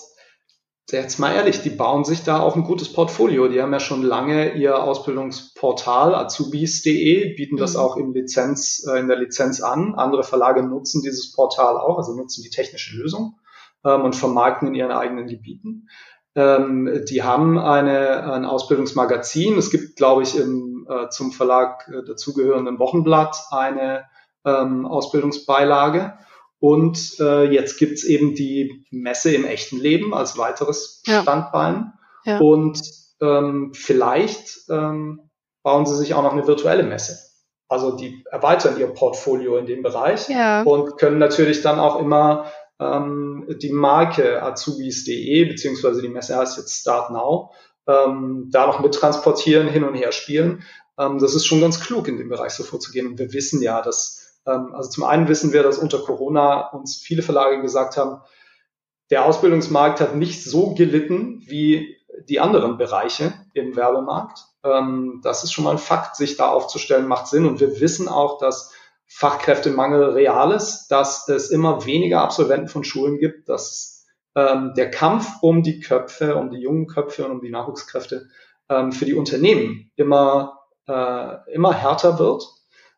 jetzt 0.91 1.19
mal 1.19 1.35
ehrlich, 1.35 1.63
die 1.63 1.71
bauen 1.71 2.05
sich 2.05 2.25
da 2.25 2.41
auch 2.41 2.57
ein 2.57 2.65
gutes 2.65 2.93
Portfolio. 2.93 3.49
Die 3.49 3.61
haben 3.61 3.73
ja 3.73 3.81
schon 3.81 4.03
lange 4.03 4.55
ihr 4.55 4.83
Ausbildungsportal 4.83 6.15
azubis.de, 6.15 7.35
bieten 7.35 7.57
das 7.57 7.75
mhm. 7.75 7.81
auch 7.81 7.97
im 7.97 8.13
Lizenz, 8.13 8.87
äh, 8.89 8.99
in 8.99 9.09
der 9.09 9.19
Lizenz 9.19 9.61
an. 9.61 9.95
Andere 9.95 10.25
Verlage 10.25 10.63
nutzen 10.63 11.03
dieses 11.03 11.33
Portal 11.33 11.77
auch, 11.77 11.99
also 11.99 12.15
nutzen 12.17 12.43
die 12.43 12.51
technische 12.51 12.97
Lösung 12.97 13.39
ähm, 13.85 14.03
und 14.03 14.17
vermarkten 14.17 14.69
in 14.69 14.75
ihren 14.75 14.93
eigenen 14.93 15.27
Gebieten. 15.27 15.89
Ähm, 16.35 17.05
die 17.09 17.23
haben 17.23 17.59
eine, 17.59 18.33
ein 18.33 18.47
Ausbildungsmagazin. 18.47 19.59
Es 19.59 19.71
gibt, 19.71 19.97
glaube 19.97 20.23
ich, 20.23 20.39
im, 20.39 20.72
äh, 20.93 21.09
zum 21.09 21.33
Verlag 21.33 21.89
äh, 21.89 22.05
dazugehörenden 22.05 22.79
Wochenblatt 22.79 23.37
eine 23.51 24.05
ähm, 24.45 24.87
Ausbildungsbeilage. 24.87 26.19
Und 26.59 27.19
äh, 27.19 27.45
jetzt 27.51 27.79
gibt's 27.79 28.05
eben 28.05 28.35
die 28.35 28.87
Messe 28.91 29.35
im 29.35 29.45
echten 29.45 29.79
Leben 29.79 30.15
als 30.15 30.39
weiteres 30.39 31.03
ja. 31.07 31.23
Standbein. 31.23 31.93
Ja. 32.25 32.39
Und 32.39 32.81
ähm, 33.21 33.73
vielleicht 33.75 34.69
ähm, 34.71 35.31
bauen 35.63 35.87
sie 35.87 35.97
sich 35.97 36.15
auch 36.15 36.23
noch 36.23 36.33
eine 36.33 36.47
virtuelle 36.47 36.83
Messe. 36.83 37.19
Also 37.69 37.97
die 37.97 38.25
erweitern 38.31 38.79
ihr 38.79 38.89
Portfolio 38.89 39.57
in 39.57 39.67
dem 39.67 39.83
Bereich 39.83 40.29
ja. 40.29 40.63
und 40.63 40.99
können 40.99 41.19
natürlich 41.19 41.63
dann 41.63 41.81
auch 41.81 41.99
immer 41.99 42.47
ähm, 42.79 43.47
die 43.49 43.73
Marke 43.73 44.43
azubis.de, 44.43 45.45
beziehungsweise 45.47 46.03
die 46.03 46.09
Messe 46.09 46.37
heißt 46.37 46.59
jetzt 46.59 46.81
Start 46.81 47.11
Now, 47.11 47.53
ähm, 47.87 48.49
da 48.53 48.67
noch 48.67 48.81
mit 48.81 48.95
transportieren, 48.95 49.69
hin 49.69 49.85
und 49.85 49.95
her 49.95 50.13
spielen. 50.13 50.63
Ähm, 50.99 51.19
das 51.19 51.35
ist 51.35 51.47
schon 51.47 51.61
ganz 51.61 51.81
klug, 51.81 52.09
in 52.09 52.19
dem 52.19 52.29
Bereich 52.29 52.53
so 52.53 52.65
vorzugehen. 52.65 53.07
Und 53.07 53.19
wir 53.19 53.33
wissen 53.33 53.63
ja, 53.63 53.83
dass, 53.83 54.41
ähm, 54.47 54.75
also 54.75 54.91
zum 54.91 55.05
einen 55.05 55.29
wissen 55.29 55.53
wir, 55.53 55.63
dass 55.63 55.79
unter 55.79 55.99
Corona 55.99 56.69
uns 56.71 56.97
viele 56.97 57.23
Verlage 57.23 57.61
gesagt 57.61 57.97
haben, 57.97 58.21
der 59.11 59.25
Ausbildungsmarkt 59.25 60.01
hat 60.01 60.17
nicht 60.17 60.43
so 60.43 60.75
gelitten 60.75 61.43
wie 61.47 61.97
die 62.29 62.41
anderen 62.41 62.79
Bereiche 62.79 63.35
im 63.55 63.77
Werbemarkt. 63.77 64.39
Ähm, 64.65 65.21
das 65.23 65.45
ist 65.45 65.53
schon 65.53 65.65
mal 65.65 65.73
ein 65.73 65.79
Fakt, 65.79 66.17
sich 66.17 66.37
da 66.37 66.49
aufzustellen, 66.49 67.07
macht 67.07 67.27
Sinn. 67.27 67.47
Und 67.47 67.61
wir 67.61 67.81
wissen 67.81 68.09
auch, 68.09 68.39
dass 68.39 68.73
Fachkräftemangel 69.07 70.11
real 70.11 70.53
ist, 70.53 70.89
dass 70.89 71.29
es 71.29 71.51
immer 71.51 71.85
weniger 71.85 72.23
Absolventen 72.23 72.69
von 72.69 72.85
Schulen 72.85 73.19
gibt, 73.19 73.49
dass 73.49 74.07
ähm, 74.35 74.73
der 74.75 74.91
Kampf 74.91 75.29
um 75.43 75.63
die 75.63 75.81
Köpfe, 75.81 76.37
um 76.37 76.51
die 76.51 76.61
jungen 76.61 76.87
Köpfe 76.87 77.25
und 77.25 77.33
um 77.33 77.41
die 77.43 77.51
Nachwuchskräfte 77.51 78.29
ähm, 78.71 78.93
für 78.93 79.05
die 79.05 79.15
Unternehmen 79.15 79.91
immer, 79.97 80.62
äh, 80.89 81.53
immer 81.53 81.75
härter 81.75 82.19
wird. 82.19 82.45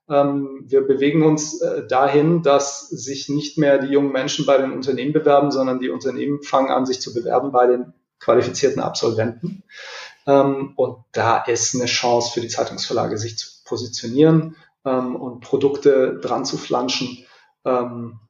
Ähm, 0.09 0.64
wir 0.66 0.87
bewegen 0.87 1.23
uns 1.25 1.61
äh, 1.61 1.87
dahin, 1.87 2.42
dass 2.42 2.88
sich 2.88 3.29
nicht 3.29 3.57
mehr 3.57 3.79
die 3.79 3.92
jungen 3.92 4.12
Menschen 4.12 4.44
bei 4.44 4.59
den 4.59 4.73
Unternehmen 4.73 5.12
bewerben, 5.12 5.51
sondern 5.51 5.81
die 5.81 5.90
Unternehmen 5.90 6.42
fangen 6.42 6.70
an, 6.70 6.87
sich 6.87 7.01
zu 7.01 7.14
bewerben 7.14 7.53
bei 7.53 7.66
den 7.66 7.94
qualifizierten 8.20 8.83
Absolventen. 8.83 9.62
Ähm, 10.27 10.75
und 10.77 11.05
da 11.12 11.38
ist 11.44 11.75
eine 11.75 11.87
Chance 11.87 12.33
für 12.33 12.40
die 12.40 12.49
Zeitungsverlage, 12.49 13.16
sich 13.16 13.38
zu 13.38 13.49
positionieren 13.64 14.57
ähm, 14.85 15.16
und 15.16 15.40
Produkte 15.40 16.18
dran 16.20 16.44
zu 16.44 16.59
flanschen. 16.59 17.25
Ähm, 17.64 18.20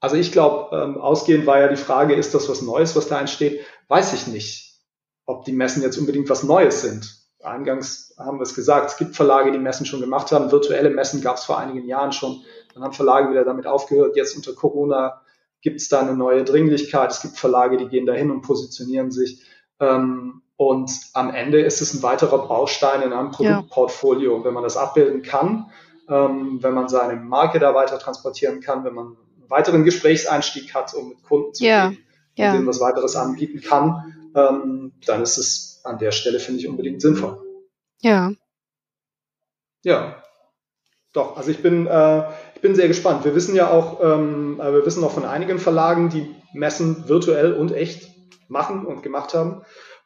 also 0.00 0.16
ich 0.16 0.30
glaube, 0.30 0.76
ähm, 0.76 0.98
ausgehend 0.98 1.46
war 1.46 1.58
ja 1.58 1.68
die 1.68 1.76
Frage, 1.76 2.14
ist 2.14 2.34
das 2.34 2.48
was 2.48 2.62
Neues, 2.62 2.94
was 2.94 3.08
da 3.08 3.18
entsteht? 3.18 3.60
Weiß 3.88 4.12
ich 4.12 4.26
nicht, 4.26 4.80
ob 5.24 5.44
die 5.44 5.52
Messen 5.52 5.82
jetzt 5.82 5.98
unbedingt 5.98 6.28
was 6.28 6.42
Neues 6.42 6.82
sind. 6.82 7.25
Eingangs 7.42 8.14
haben 8.18 8.38
wir 8.38 8.42
es 8.42 8.54
gesagt, 8.54 8.90
es 8.90 8.96
gibt 8.96 9.14
Verlage, 9.14 9.52
die 9.52 9.58
Messen 9.58 9.86
schon 9.86 10.00
gemacht 10.00 10.32
haben. 10.32 10.50
Virtuelle 10.50 10.90
Messen 10.90 11.20
gab 11.20 11.36
es 11.36 11.44
vor 11.44 11.58
einigen 11.58 11.86
Jahren 11.86 12.12
schon. 12.12 12.42
Dann 12.74 12.82
haben 12.82 12.92
Verlage 12.92 13.30
wieder 13.30 13.44
damit 13.44 13.66
aufgehört. 13.66 14.16
Jetzt 14.16 14.36
unter 14.36 14.54
Corona 14.54 15.20
gibt 15.60 15.80
es 15.80 15.88
da 15.88 16.00
eine 16.00 16.14
neue 16.14 16.44
Dringlichkeit. 16.44 17.10
Es 17.10 17.20
gibt 17.20 17.36
Verlage, 17.36 17.76
die 17.76 17.88
gehen 17.88 18.06
dahin 18.06 18.30
und 18.30 18.42
positionieren 18.42 19.10
sich. 19.10 19.44
Ähm, 19.80 20.42
und 20.56 20.90
am 21.12 21.34
Ende 21.34 21.60
ist 21.60 21.82
es 21.82 21.92
ein 21.94 22.02
weiterer 22.02 22.46
Baustein 22.48 23.02
in 23.02 23.12
einem 23.12 23.30
Produktportfolio. 23.30 24.34
Und 24.34 24.44
wenn 24.44 24.54
man 24.54 24.62
das 24.62 24.76
abbilden 24.76 25.22
kann, 25.22 25.70
ähm, 26.08 26.62
wenn 26.62 26.72
man 26.74 26.88
seine 26.88 27.16
Marke 27.16 27.58
da 27.58 27.74
weiter 27.74 27.98
transportieren 27.98 28.60
kann, 28.60 28.84
wenn 28.84 28.94
man 28.94 29.06
einen 29.06 29.50
weiteren 29.50 29.84
Gesprächseinstieg 29.84 30.74
hat, 30.74 30.94
um 30.94 31.10
mit 31.10 31.22
Kunden 31.22 31.52
zu 31.52 31.64
ja, 31.64 31.88
reden, 31.88 31.98
ja. 32.36 32.52
denen 32.52 32.66
was 32.66 32.80
weiteres 32.80 33.16
anbieten 33.16 33.60
kann, 33.60 34.30
ähm, 34.34 34.92
dann 35.04 35.22
ist 35.22 35.36
es 35.36 35.75
an 35.86 35.98
der 35.98 36.12
Stelle, 36.12 36.38
finde 36.38 36.60
ich, 36.60 36.68
unbedingt 36.68 37.00
sinnvoll. 37.00 37.38
Ja. 38.00 38.32
Ja. 39.82 40.22
Doch, 41.12 41.36
also 41.36 41.50
ich 41.50 41.62
bin, 41.62 41.86
äh, 41.86 42.28
ich 42.54 42.60
bin 42.60 42.74
sehr 42.74 42.88
gespannt. 42.88 43.24
Wir 43.24 43.34
wissen 43.34 43.54
ja 43.54 43.70
auch, 43.70 44.02
ähm, 44.02 44.60
äh, 44.60 44.72
wir 44.72 44.84
wissen 44.84 45.02
auch 45.02 45.12
von 45.12 45.24
einigen 45.24 45.58
Verlagen, 45.58 46.10
die 46.10 46.34
Messen 46.52 47.08
virtuell 47.08 47.54
und 47.54 47.72
echt 47.72 48.10
machen 48.48 48.84
und 48.84 49.02
gemacht 49.02 49.32
haben. 49.32 49.62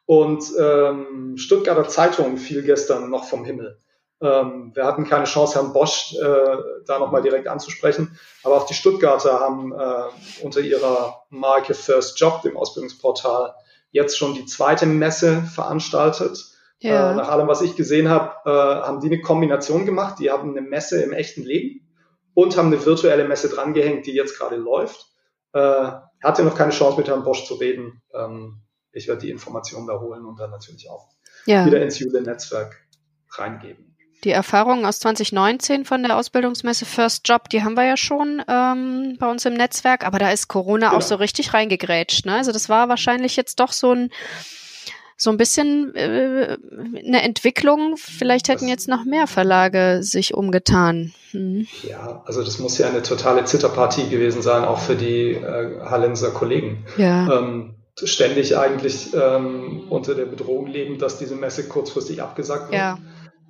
Und 0.06 0.44
ähm, 0.58 1.36
Stuttgarter 1.36 1.88
Zeitung 1.88 2.36
fiel 2.36 2.62
gestern 2.62 3.10
noch 3.10 3.24
vom 3.24 3.44
Himmel. 3.44 3.78
Ähm, 4.20 4.72
wir 4.74 4.84
hatten 4.84 5.04
keine 5.04 5.24
Chance, 5.24 5.54
Herrn 5.54 5.72
Bosch 5.72 6.14
äh, 6.14 6.56
da 6.86 6.98
nochmal 6.98 7.22
direkt 7.22 7.48
anzusprechen. 7.48 8.18
Aber 8.42 8.56
auch 8.56 8.66
die 8.66 8.74
Stuttgarter 8.74 9.40
haben 9.40 9.72
äh, 9.72 10.44
unter 10.44 10.60
ihrer 10.60 11.22
Marke 11.30 11.74
First 11.74 12.20
Job, 12.20 12.42
dem 12.42 12.56
Ausbildungsportal, 12.56 13.54
jetzt 13.90 14.16
schon 14.16 14.34
die 14.34 14.46
zweite 14.46 14.86
Messe 14.86 15.42
veranstaltet. 15.42 16.46
Ja. 16.80 17.12
Äh, 17.12 17.14
nach 17.16 17.28
allem, 17.28 17.48
was 17.48 17.62
ich 17.62 17.76
gesehen 17.76 18.08
habe, 18.08 18.36
äh, 18.44 18.50
haben 18.50 19.00
die 19.00 19.08
eine 19.08 19.20
Kombination 19.20 19.86
gemacht. 19.86 20.18
Die 20.18 20.30
haben 20.30 20.50
eine 20.50 20.62
Messe 20.62 21.02
im 21.02 21.12
echten 21.12 21.42
Leben 21.42 21.86
und 22.34 22.56
haben 22.56 22.68
eine 22.68 22.84
virtuelle 22.84 23.26
Messe 23.26 23.48
drangehängt, 23.48 24.06
die 24.06 24.12
jetzt 24.12 24.38
gerade 24.38 24.56
läuft. 24.56 25.08
Äh, 25.52 25.90
hatte 26.22 26.44
noch 26.44 26.54
keine 26.54 26.70
Chance, 26.70 26.98
mit 26.98 27.08
Herrn 27.08 27.24
Bosch 27.24 27.44
zu 27.44 27.54
reden. 27.54 28.02
Ähm, 28.14 28.62
ich 28.92 29.08
werde 29.08 29.22
die 29.22 29.30
Informationen 29.30 29.86
da 29.86 30.00
holen 30.00 30.24
und 30.24 30.38
dann 30.38 30.50
natürlich 30.50 30.88
auch 30.88 31.08
ja. 31.46 31.66
wieder 31.66 31.82
ins 31.82 31.98
Jule-Netzwerk 31.98 32.76
reingeben. 33.30 33.89
Die 34.24 34.30
Erfahrungen 34.30 34.84
aus 34.84 35.00
2019 35.00 35.84
von 35.84 36.02
der 36.02 36.16
Ausbildungsmesse 36.16 36.84
First 36.84 37.26
Job, 37.26 37.48
die 37.48 37.62
haben 37.64 37.74
wir 37.74 37.84
ja 37.84 37.96
schon 37.96 38.42
ähm, 38.48 39.16
bei 39.18 39.30
uns 39.30 39.46
im 39.46 39.54
Netzwerk, 39.54 40.04
aber 40.06 40.18
da 40.18 40.30
ist 40.30 40.48
Corona 40.48 40.88
genau. 40.88 40.98
auch 40.98 41.02
so 41.02 41.14
richtig 41.14 41.54
reingegrätscht. 41.54 42.26
Ne? 42.26 42.34
Also 42.34 42.52
das 42.52 42.68
war 42.68 42.88
wahrscheinlich 42.88 43.36
jetzt 43.36 43.60
doch 43.60 43.72
so 43.72 43.92
ein 43.92 44.10
so 45.16 45.30
ein 45.30 45.36
bisschen 45.36 45.94
äh, 45.94 46.56
eine 47.04 47.22
Entwicklung. 47.22 47.96
Vielleicht 47.98 48.48
hätten 48.48 48.68
jetzt 48.68 48.88
noch 48.88 49.04
mehr 49.04 49.26
Verlage 49.26 49.98
sich 50.02 50.32
umgetan. 50.32 51.12
Hm. 51.32 51.66
Ja, 51.86 52.22
also 52.24 52.42
das 52.42 52.58
muss 52.58 52.78
ja 52.78 52.88
eine 52.88 53.02
totale 53.02 53.44
Zitterpartie 53.44 54.08
gewesen 54.08 54.40
sein, 54.40 54.64
auch 54.64 54.78
für 54.78 54.96
die 54.96 55.32
äh, 55.32 55.80
Hallenser 55.82 56.30
Kollegen. 56.30 56.86
Ja. 56.96 57.38
Ähm, 57.38 57.74
ständig 58.02 58.56
eigentlich 58.56 59.12
ähm, 59.12 59.84
unter 59.90 60.14
der 60.14 60.24
Bedrohung 60.24 60.66
leben, 60.66 60.98
dass 60.98 61.18
diese 61.18 61.34
Messe 61.34 61.68
kurzfristig 61.68 62.22
abgesagt 62.22 62.70
wird. 62.70 62.80
Ja. 62.80 62.98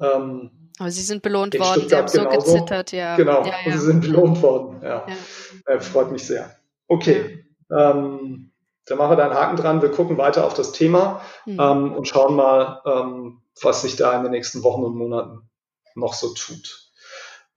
Ähm, 0.00 0.50
aber 0.80 0.90
sie 0.90 1.02
sind 1.02 1.22
belohnt 1.22 1.58
worden, 1.58 1.82
Stuttgart 1.82 2.08
sie 2.08 2.20
haben 2.20 2.30
so 2.30 2.38
gezittert, 2.38 2.92
ja. 2.92 3.14
Genau, 3.16 3.44
ja, 3.44 3.52
ja. 3.66 3.72
sie 3.72 3.84
sind 3.84 4.00
belohnt 4.00 4.40
worden, 4.40 4.80
ja. 4.82 5.06
ja. 5.06 5.74
Äh, 5.74 5.80
freut 5.80 6.10
mich 6.10 6.26
sehr. 6.26 6.56
Okay, 6.88 7.44
ähm, 7.70 8.50
dann 8.86 8.98
machen 8.98 9.12
wir 9.12 9.16
da 9.16 9.26
einen 9.26 9.34
Haken 9.34 9.56
dran. 9.56 9.82
Wir 9.82 9.90
gucken 9.90 10.16
weiter 10.16 10.46
auf 10.46 10.54
das 10.54 10.72
Thema 10.72 11.20
mhm. 11.44 11.60
ähm, 11.60 11.92
und 11.92 12.08
schauen 12.08 12.34
mal, 12.34 12.80
ähm, 12.86 13.42
was 13.60 13.82
sich 13.82 13.96
da 13.96 14.16
in 14.16 14.22
den 14.22 14.32
nächsten 14.32 14.62
Wochen 14.62 14.82
und 14.82 14.96
Monaten 14.96 15.50
noch 15.94 16.14
so 16.14 16.32
tut. 16.32 16.90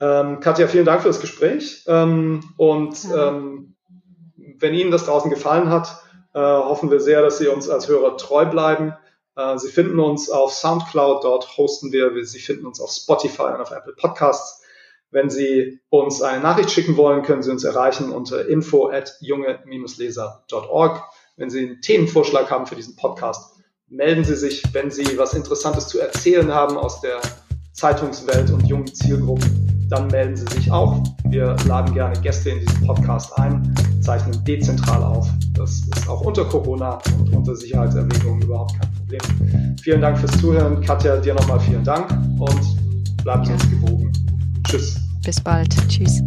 Ähm, 0.02 0.42
Katja, 0.42 0.68
vielen 0.68 0.86
Dank 0.86 1.02
für 1.02 1.08
das 1.08 1.22
Gespräch. 1.22 1.86
Ähm, 1.88 2.44
und 2.58 2.98
ähm, 3.16 3.76
wenn 4.36 4.74
Ihnen 4.74 4.92
das 4.92 5.06
draußen 5.06 5.30
gefallen 5.30 5.70
hat, 5.70 6.04
äh, 6.34 6.40
hoffen 6.40 6.92
wir 6.92 7.00
sehr, 7.00 7.22
dass 7.22 7.38
Sie 7.38 7.48
uns 7.48 7.70
als 7.70 7.88
Hörer 7.88 8.18
treu 8.18 8.46
bleiben 8.46 8.94
Sie 9.56 9.70
finden 9.70 10.00
uns 10.00 10.30
auf 10.30 10.54
Soundcloud, 10.54 11.24
dort 11.24 11.58
hosten 11.58 11.92
wir. 11.92 12.12
Sie 12.26 12.40
finden 12.40 12.68
uns 12.68 12.80
auf 12.80 12.92
Spotify 12.92 13.54
und 13.54 13.62
auf 13.62 13.72
Apple 13.72 13.94
Podcasts. 13.94 14.62
Wenn 15.10 15.30
Sie 15.30 15.80
uns 15.90 16.22
eine 16.22 16.42
Nachricht 16.42 16.72
schicken 16.72 16.98
wollen, 16.98 17.24
können 17.24 17.44
Sie 17.44 17.52
uns 17.52 17.64
erreichen 17.64 18.12
unter 18.12 18.48
info 18.48 18.90
at 18.90 19.16
junge-leser.org. 19.22 21.04
Wenn 21.36 21.50
Sie 21.50 21.60
einen 21.60 21.82
Themenvorschlag 21.82 22.50
haben 22.50 22.66
für 22.66 22.76
diesen 22.76 22.96
Podcast, 22.96 23.60
melden 23.88 24.24
Sie 24.24 24.36
sich. 24.36 24.64
Wenn 24.74 24.92
Sie 24.92 25.18
was 25.18 25.34
Interessantes 25.34 25.88
zu 25.88 26.00
erzählen 26.00 26.52
haben 26.54 26.78
aus 26.78 27.02
der 27.02 27.22
Zeitungswelt 27.74 28.50
und 28.52 28.68
jungen 28.68 28.94
Zielgruppen, 28.94 29.63
dann 29.90 30.08
melden 30.08 30.36
Sie 30.36 30.46
sich 30.56 30.72
auch. 30.72 31.04
Wir 31.26 31.56
laden 31.68 31.94
gerne 31.94 32.20
Gäste 32.22 32.52
in 32.52 32.60
diesen 32.60 32.88
Podcast 32.88 33.38
ein, 33.38 33.74
zeichnen 34.02 34.44
dezentral 34.44 35.04
auf. 35.04 35.30
Das 35.54 35.72
ist 35.72 36.10
auch 36.10 36.22
unter 36.22 36.46
Corona 36.46 37.00
und 37.20 37.34
unter 37.36 37.56
Sicherheitserwägungen 37.56 38.42
überhaupt 38.42 38.80
kein 38.80 38.92
Problem. 38.94 39.76
Vielen 39.82 40.02
Dank 40.02 40.18
fürs 40.18 40.32
Zuhören. 40.40 40.82
Katja, 40.82 41.18
dir 41.18 41.34
nochmal 41.34 41.60
vielen 41.60 41.84
Dank 41.84 42.12
und 42.40 43.24
bleiben 43.24 43.46
Sie 43.46 43.54
uns 43.54 43.70
gewogen. 43.70 44.12
Tschüss. 44.68 45.00
Bis 45.24 45.40
bald. 45.40 45.76
Tschüss. 45.88 46.22